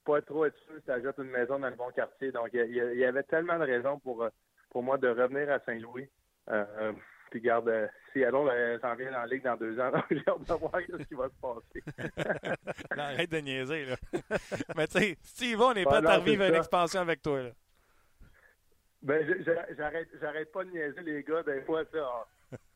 [0.05, 2.31] pas trop être sûr que tu achètes une maison dans le bon quartier.
[2.31, 4.29] Donc, il y, avait tellement de raisons pour, euh,
[4.69, 6.09] pour moi de revenir à Saint-Louis.
[6.49, 6.93] Euh,
[7.31, 8.51] puis garde, euh, si alors
[8.81, 11.29] s'en vient dans la ligue dans deux ans, j'ai hâte de voir ce qui va
[11.29, 12.55] se passer.
[12.97, 13.95] arrête de niaiser, là.
[14.75, 17.49] Mais tu sais, Steve, on n'est pas à revivre une expansion avec toi, là.
[19.01, 19.25] Ben,
[19.75, 21.41] j'arrête, j'arrête pas de niaiser les gars.
[21.41, 22.27] Des fois, ça,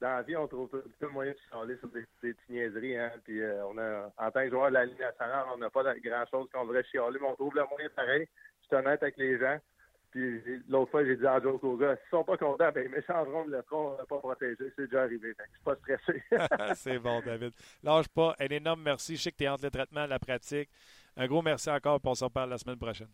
[0.01, 2.97] dans la vie, on trouve tout le moyen de chialer sur des, des petites niaiseries.
[2.97, 5.69] Hein, puis euh, on a, en tant que joueur de la Ligue nationale, on n'a
[5.69, 8.27] pas grand-chose qu'on devrait chialer, mais on trouve le moyen pareil.
[8.61, 9.59] Je suis honnête avec les gens.
[10.15, 12.89] Puis l'autre fois, j'ai dit à Joe aux gars, s'ils sont pas contents, ben, ils
[12.89, 14.71] m'échangeront le front pas protégé.
[14.73, 15.35] C'est déjà arrivé.
[15.37, 16.23] Je suis pas stressé.
[16.75, 17.51] c'est bon, David.
[17.83, 18.33] Lâche pas.
[18.39, 19.17] Un énorme merci.
[19.17, 20.69] Je sais que tu es entre le traitement et la pratique.
[21.17, 21.99] Un gros merci encore.
[21.99, 23.09] pour on se reparle la semaine prochaine.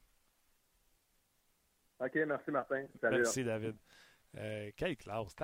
[1.99, 2.85] OK, merci Martin.
[3.01, 3.75] merci David.
[4.37, 5.35] Euh, quelle classe,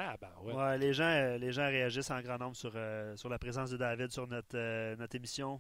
[0.44, 0.54] ouais.
[0.54, 0.78] ouais.
[0.78, 3.78] les, gens, euh, les gens réagissent en grand nombre sur, euh, sur la présence de
[3.78, 5.60] David sur notre, notre émission.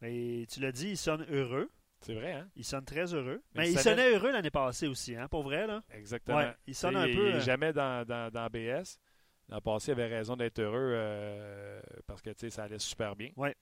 [0.00, 1.68] Mais tu l'as dit, ils sonnent heureux.
[2.00, 2.48] C'est vrai, hein?
[2.56, 3.42] Il sonne très heureux.
[3.54, 5.82] Mais, il sonnait heureux l'année passée aussi, hein, pour vrai, là.
[5.90, 6.50] Exactement.
[6.66, 7.34] il sonne un peu.
[7.34, 8.98] Euh, jamais dans, dans, dans BS.
[9.48, 13.16] L'an passé, il avait raison d'être heureux euh, parce que, tu sais, ça allait super
[13.16, 13.30] bien.
[13.36, 13.54] Ouais.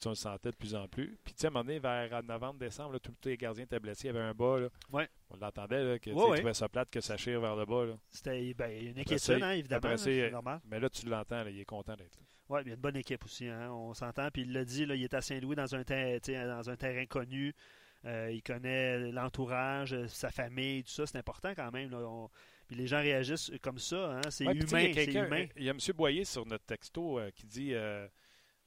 [0.00, 1.18] Tu on le sentait de plus en plus.
[1.24, 4.08] Puis, tu sais, à un moment donné, vers novembre, décembre, tous les gardiens étaient blessés.
[4.08, 4.68] Il y avait un bas, là.
[4.92, 5.08] Ouais.
[5.30, 7.84] On l'entendait, que tu trouvais ça plate que ça chire vers le bas.
[8.08, 10.30] C'était ben, une inquiétude, hein, évidemment.
[10.30, 10.60] Normal.
[10.64, 12.26] Mais là, tu l'entends, il est content d'être là.
[12.48, 14.28] Oui, il y a une bonne équipe aussi, hein, on s'entend.
[14.30, 17.54] Puis il l'a dit, là, il est à Saint-Louis dans un, dans un terrain connu.
[18.06, 21.06] Euh, il connaît l'entourage, sa famille, tout ça.
[21.06, 21.90] C'est important quand même.
[22.66, 24.16] Puis les gens réagissent comme ça.
[24.16, 24.20] Hein.
[24.30, 25.78] C'est humain, Il y a M.
[25.94, 28.06] Boyer sur notre texto euh, qui dit euh,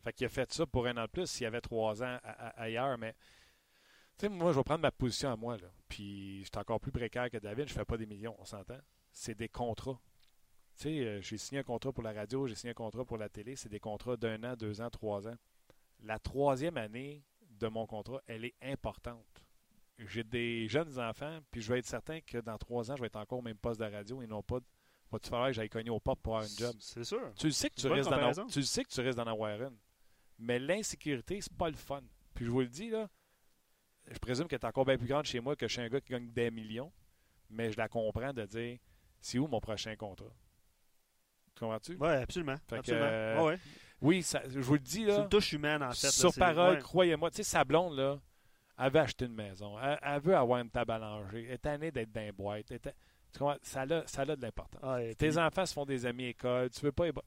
[0.04, 2.18] fait qu'il a fait ça pour un an de plus s'il y avait trois ans
[2.56, 2.98] ailleurs.
[2.98, 3.16] Mais
[4.30, 5.58] moi, je vais prendre ma position à moi.
[5.58, 5.68] Là.
[5.88, 7.68] Puis je suis encore plus précaire que David.
[7.68, 8.80] Je fais pas des millions, on s'entend.
[9.12, 10.00] C'est des contrats.
[10.78, 13.30] Tu sais, j'ai signé un contrat pour la radio, j'ai signé un contrat pour la
[13.30, 13.56] télé.
[13.56, 15.36] C'est des contrats d'un an, deux ans, trois ans.
[16.04, 17.24] La troisième année,
[17.60, 19.44] de mon contrat, elle est importante.
[19.98, 23.08] J'ai des jeunes enfants, puis je vais être certain que dans trois ans, je vais
[23.08, 24.60] être encore au même poste de radio et non pas.
[25.12, 26.76] Va-tu falloir que j'aille cogner au portes pour avoir une job?
[26.80, 27.34] C'est sûr.
[27.36, 29.78] Tu sais que tu, risques d'en, tu sais que tu risques d'en avoir une.
[30.38, 32.04] Mais l'insécurité, c'est pas le fun.
[32.36, 33.10] Puis je vous le dis, là,
[34.06, 36.12] je présume qu'elle est encore bien plus grande chez moi que chez un gars qui
[36.12, 36.92] gagne des millions.
[37.50, 38.78] Mais je la comprends de dire
[39.20, 40.34] c'est où mon prochain contrat?
[41.58, 41.98] Tu comprends-tu?
[42.00, 42.56] Oui, absolument.
[42.72, 43.08] absolument.
[43.10, 43.58] Euh,
[44.00, 45.06] oui, je vous le dis.
[45.06, 45.16] là.
[45.16, 46.12] C'est une touche humaine, en fait.
[46.12, 47.32] Sur parole, croyez-moi.
[47.32, 48.20] Tu sais, sa blonde, là,
[48.78, 49.76] elle veut acheter une maison.
[49.80, 51.46] Elle, veut avoir une table à langer.
[51.46, 52.68] Elle est tannée d'être dans les boîtes.
[52.68, 52.80] tu
[53.40, 53.58] comprends?
[53.64, 54.82] Ça a, ça a de l'importance.
[54.84, 56.70] Ah, Tes enfants se font des amis école.
[56.70, 57.12] Tu veux pas.
[57.12, 57.22] Tu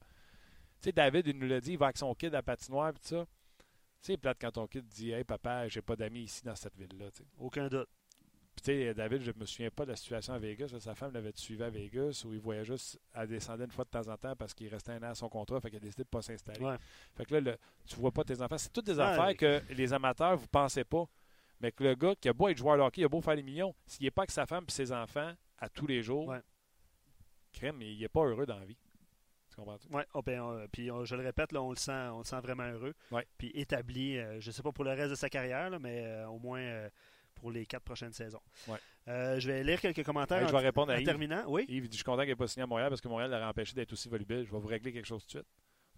[0.79, 2.99] sais, David, il nous l'a dit, il va avec son kid à la patinoire tout
[3.03, 3.25] ça.
[4.01, 6.77] Tu sais, plate quand ton kid dit Hey, papa, j'ai pas d'amis ici dans cette
[6.77, 7.07] ville-là.
[7.37, 7.89] Aucun doute
[8.65, 10.73] sais, David, je me souviens pas de la situation à Vegas.
[10.79, 13.89] Sa femme l'avait suivi à Vegas où il voyait juste, elle descendait une fois de
[13.89, 16.03] temps en temps parce qu'il restait un an à son contrat, fait qu'il a décidé
[16.03, 16.77] de pas s'installer.
[17.15, 17.55] Fait que là,
[17.85, 18.57] tu vois pas tes enfants.
[18.57, 21.05] C'est toutes des affaires que les amateurs, vous pensez pas.
[21.59, 23.35] Mais que le gars qui a beau être joueur de hockey, il a beau faire
[23.35, 26.33] les millions, s'il n'est pas avec sa femme et ses enfants à tous les jours,
[27.53, 28.77] crème, il n'est pas heureux dans la vie.
[29.91, 32.63] Oui, oh, ben, puis je le répète, là, on le sent, on le sent vraiment
[32.63, 32.93] heureux.
[33.37, 36.27] Puis établi, euh, je ne sais pas pour le reste de sa carrière, mais euh,
[36.27, 36.89] au moins euh,
[37.41, 38.41] pour les quatre prochaines saisons.
[39.07, 40.47] Euh, je vais lire quelques commentaires.
[40.47, 41.43] je vais répondre à terminant.
[41.47, 41.65] Oui.
[41.67, 43.73] Yves, je suis content qu'il n'ait pas signé à Montréal parce que Montréal l'a empêché
[43.73, 44.45] d'être aussi volubile.
[44.45, 45.47] Je vais vous régler quelque chose tout de suite.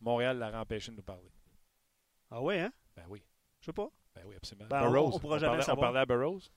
[0.02, 1.30] Montréal l'a empêché de nous parler.
[2.32, 2.72] Ah oui, hein?
[2.96, 3.22] Ben oui.
[3.60, 3.90] Je sais pas.
[4.16, 4.68] Ben oui, absolument.
[4.70, 5.16] Ben, Burroughs.
[5.16, 5.90] On, pourra jamais parlait, savoir.
[5.92, 6.50] on parlait à Burroughs.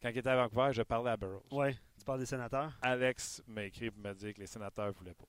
[0.00, 1.42] Quand il était à Vancouver, je parlais à Burroughs.
[1.50, 2.72] Oui, tu parles des sénateurs.
[2.82, 5.26] Alex m'a écrit pour me dire que les sénateurs ne voulaient pas.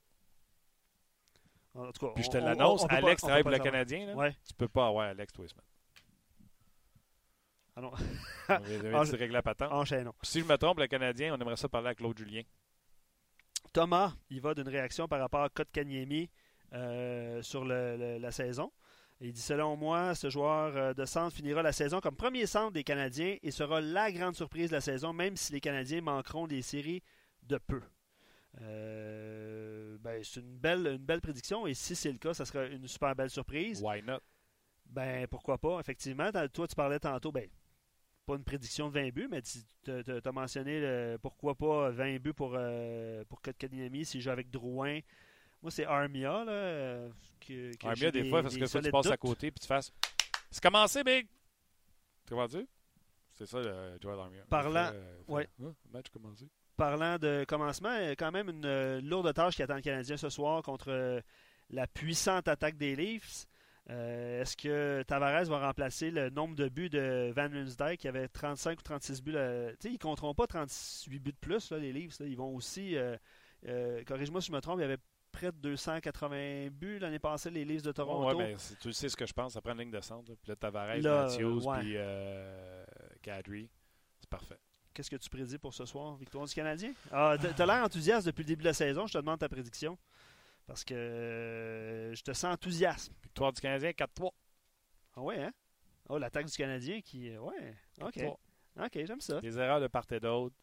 [1.75, 3.51] En tout cas, Puis je on- te on- l'annonce, on- on Alex on travaille pour
[3.51, 3.71] le savoir.
[3.73, 4.05] Canadien.
[4.07, 4.15] Là.
[4.15, 4.35] Ouais.
[4.47, 5.63] Tu peux pas avoir Alex tous les semaines.
[7.77, 7.91] Ah non.
[8.49, 8.55] On
[8.95, 9.71] Ah, la patente.
[9.71, 10.13] Enchaînons.
[10.23, 12.41] Si je me trompe, le Canadien, on aimerait ça parler à Claude Julien.
[13.71, 16.27] Thomas, il va d'une réaction par rapport à Kotkaniemi
[16.73, 18.71] euh, sur le- le- la saison.
[19.21, 22.71] Il dit Selon moi, ce joueur euh, de centre finira la saison comme premier centre
[22.71, 26.47] des Canadiens et sera la grande surprise de la saison, même si les Canadiens manqueront
[26.47, 27.03] des séries
[27.43, 27.81] de peu.
[28.61, 32.65] Euh, ben, c'est une belle, une belle prédiction et si c'est le cas, ça sera
[32.65, 33.81] une super belle surprise.
[33.83, 34.19] Why not?
[34.85, 36.31] Ben, pourquoi pas, effectivement.
[36.53, 37.47] Toi, tu parlais tantôt, ben,
[38.27, 39.59] pas une prédiction de 20 buts, mais tu
[40.25, 44.99] as mentionné le- pourquoi pas 20 buts pour, euh, pour Kotkaniemi s'il joue avec Drouin.
[45.61, 47.07] Moi, c'est Armia, là.
[47.39, 49.91] que, que mieux des fois, parce que soit tu passes à côté puis tu fasses.
[50.51, 51.27] C'est commencé, Big!
[52.25, 52.65] Tu comprends dire?
[53.33, 54.43] C'est ça, le Joel Armia.
[54.49, 55.47] Parlant- euh, ouais.
[55.63, 56.47] Ah, match commencé.
[56.75, 60.61] Parlant de commencement, quand même une euh, lourde tâche qui attend le Canadien ce soir
[60.63, 61.21] contre euh,
[61.69, 63.45] la puissante attaque des Leafs.
[63.89, 68.27] Euh, Est-ce que Tavares va remplacer le nombre de buts de Van Riemsdyk qui avait
[68.27, 69.31] 35 ou 36 buts?
[69.31, 69.71] là?
[69.79, 71.99] Tu ils ne compteront pas 38 buts de plus, là, les là.
[72.21, 73.15] Ils vont aussi, euh,
[73.67, 74.97] euh, corrige-moi si je me trompe, il y avait
[75.31, 78.37] près de 280 buts l'année passée, les Leafs de Ouais, Toronto.
[78.37, 79.53] ben, c'est- tu sais ce que je pense.
[79.53, 80.33] Ça prend une ligne de centre.
[80.41, 81.79] Puis là, Tavares, Matthews, ouais.
[81.79, 81.95] puis
[83.21, 83.69] Kadri.
[84.19, 84.57] C'est parfait.
[84.93, 86.15] Qu'est-ce que tu prédis pour ce soir?
[86.17, 86.91] Victoire du Canadien?
[87.11, 89.05] Ah, t- t'as l'air enthousiaste depuis le début de la saison.
[89.05, 89.95] Je te demande ta prédiction.
[90.67, 93.11] Parce que euh, je te sens enthousiaste.
[93.23, 94.31] Victoire du Canadien, 4-3.
[95.15, 95.53] Ah ouais, hein?
[96.09, 97.35] Oh, l'attaque du Canadien qui.
[97.37, 97.75] Ouais.
[98.01, 98.17] OK.
[98.17, 98.35] 4-3.
[98.85, 99.41] OK, j'aime ça.
[99.41, 100.55] Des erreurs de part et d'autre.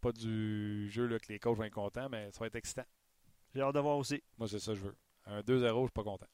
[0.00, 2.84] Pas du jeu là, que les coachs vont être contents, mais ça va être excitant.
[3.54, 4.22] J'ai hâte de voir aussi.
[4.38, 4.96] Moi, c'est ça que je veux.
[5.24, 6.26] Un 2-0, je suis pas content.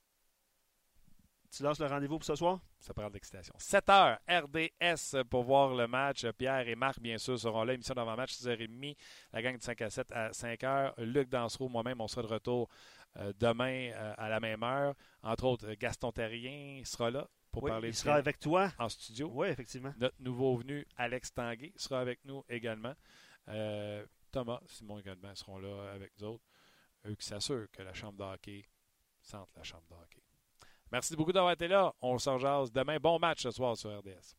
[1.54, 2.60] Tu lances le rendez-vous pour ce soir?
[2.80, 3.54] Ça parle d'excitation.
[3.58, 6.26] 7 h RDS pour voir le match.
[6.38, 7.74] Pierre et Marc, bien sûr, seront là.
[7.74, 8.96] Émission d'avant-match, 6h30.
[9.34, 11.04] La gang de 5 à 7 à 5 h.
[11.04, 13.01] Luc Dansereau, moi-même, on sera de retour euh,
[13.38, 14.94] demain euh, à la même heure.
[15.22, 18.72] Entre autres, Gaston Terrien sera là pour Oui, parler il sera avec toi.
[18.78, 19.30] en studio.
[19.32, 19.92] Oui, effectivement.
[19.98, 22.94] Notre nouveau venu, Alex Tanguay, sera avec nous également.
[23.48, 26.44] Euh, Thomas, Simon également seront là avec nous autres.
[27.06, 28.64] Eux qui s'assurent que la chambre de hockey
[29.20, 30.22] sente la chambre de hockey.
[30.90, 31.92] Merci beaucoup d'avoir été là.
[32.00, 32.98] On s'en jase demain.
[32.98, 34.36] Bon match ce soir sur RDS.